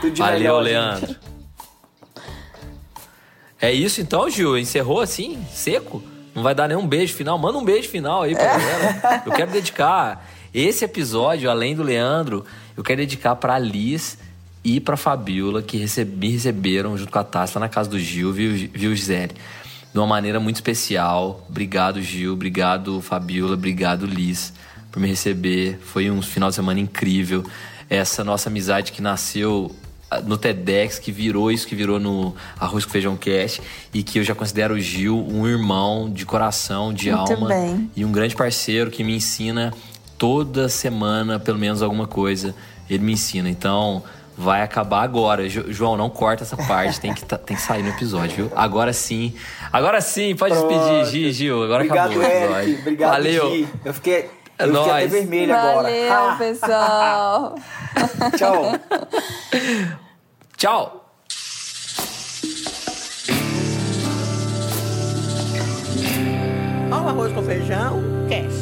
Tudo 0.00 0.10
de 0.10 0.20
Valeu, 0.20 0.38
melhor, 0.38 0.62
Leandro. 0.62 1.06
gente. 1.06 1.20
É 3.60 3.72
isso 3.72 4.00
então, 4.00 4.28
Gil? 4.28 4.58
Encerrou 4.58 5.00
assim, 5.00 5.42
seco? 5.52 6.02
Não 6.36 6.42
vai 6.42 6.54
dar 6.54 6.68
nenhum 6.68 6.86
beijo 6.86 7.14
final? 7.14 7.38
Manda 7.38 7.56
um 7.58 7.64
beijo 7.64 7.88
final 7.88 8.22
aí 8.22 8.34
É. 8.34 8.36
pra 8.36 8.58
galera. 8.58 9.22
Eu 9.24 9.32
quero 9.32 9.50
dedicar 9.50 10.24
esse 10.54 10.84
episódio, 10.84 11.50
além 11.50 11.74
do 11.74 11.82
Leandro, 11.82 12.44
eu 12.76 12.84
quero 12.84 12.98
dedicar 13.00 13.34
pra 13.36 13.58
Liz 13.58 14.18
e 14.62 14.78
pra 14.80 14.96
Fabiola, 14.96 15.62
que 15.62 15.78
me 16.04 16.28
receberam 16.30 16.96
junto 16.98 17.10
com 17.10 17.18
a 17.18 17.24
Tassi 17.24 17.54
lá 17.56 17.60
na 17.60 17.68
casa 17.68 17.88
do 17.88 17.98
Gil, 17.98 18.32
viu, 18.32 18.68
viu 18.72 18.94
Gisele? 18.94 19.32
De 19.92 19.98
uma 19.98 20.06
maneira 20.06 20.38
muito 20.38 20.56
especial. 20.56 21.44
Obrigado, 21.48 22.02
Gil. 22.02 22.34
Obrigado, 22.34 23.00
Fabiola. 23.00 23.54
Obrigado, 23.54 24.04
Liz, 24.04 24.52
por 24.92 25.00
me 25.00 25.08
receber. 25.08 25.78
Foi 25.82 26.10
um 26.10 26.20
final 26.20 26.50
de 26.50 26.54
semana 26.56 26.78
incrível. 26.80 27.44
Essa 27.88 28.22
nossa 28.24 28.48
amizade 28.50 28.92
que 28.92 29.00
nasceu 29.00 29.74
no 30.24 30.36
TEDx, 30.38 30.98
que 30.98 31.10
virou 31.10 31.50
isso 31.50 31.66
que 31.66 31.74
virou 31.74 31.98
no 31.98 32.34
Arroz 32.58 32.84
com 32.84 32.90
Feijão 32.92 33.16
Cast, 33.16 33.60
e 33.92 34.02
que 34.02 34.18
eu 34.18 34.24
já 34.24 34.34
considero 34.34 34.74
o 34.74 34.80
Gil 34.80 35.18
um 35.28 35.46
irmão 35.46 36.08
de 36.10 36.24
coração, 36.24 36.92
de 36.92 37.10
Muito 37.10 37.32
alma, 37.32 37.48
bem. 37.48 37.90
e 37.96 38.04
um 38.04 38.12
grande 38.12 38.34
parceiro 38.36 38.90
que 38.90 39.02
me 39.02 39.16
ensina 39.16 39.72
toda 40.16 40.68
semana, 40.68 41.38
pelo 41.38 41.58
menos 41.58 41.82
alguma 41.82 42.06
coisa, 42.06 42.54
ele 42.88 43.02
me 43.04 43.12
ensina. 43.12 43.50
Então, 43.50 44.02
vai 44.38 44.62
acabar 44.62 45.02
agora. 45.02 45.48
Jo- 45.48 45.64
João, 45.68 45.96
não 45.96 46.08
corta 46.08 46.44
essa 46.44 46.56
parte, 46.56 47.00
tem 47.00 47.12
que, 47.12 47.24
tá- 47.24 47.36
tem 47.38 47.56
que 47.56 47.62
sair 47.62 47.82
no 47.82 47.88
episódio, 47.90 48.36
viu? 48.36 48.52
Agora 48.54 48.92
sim. 48.92 49.34
Agora 49.72 50.00
sim, 50.00 50.34
pode 50.36 50.54
despedir, 50.54 50.78
Pronto. 50.78 51.06
Gi, 51.10 51.32
Gil. 51.32 51.62
Agora 51.64 51.82
Obrigado, 51.84 52.10
acabou 52.12 52.22
o 52.22 52.26
episódio. 52.32 52.68
Eric. 52.68 52.80
Obrigado, 52.80 53.10
Valeu. 53.10 53.50
Gi. 53.56 53.68
Eu 53.84 53.94
fiquei, 53.94 54.30
É 54.58 54.64
eu 54.64 54.68
fiquei 54.68 54.80
até 54.80 54.90
nóis. 55.00 55.12
vermelho 55.12 55.54
agora. 55.54 55.88
Valeu, 55.88 56.38
pessoal. 56.38 57.54
Tchau. 58.36 58.72
Tchau. 60.56 61.02
Ao 66.90 67.08
arroz 67.08 67.32
com 67.32 67.42
feijão, 67.42 68.02
cast. 68.28 68.55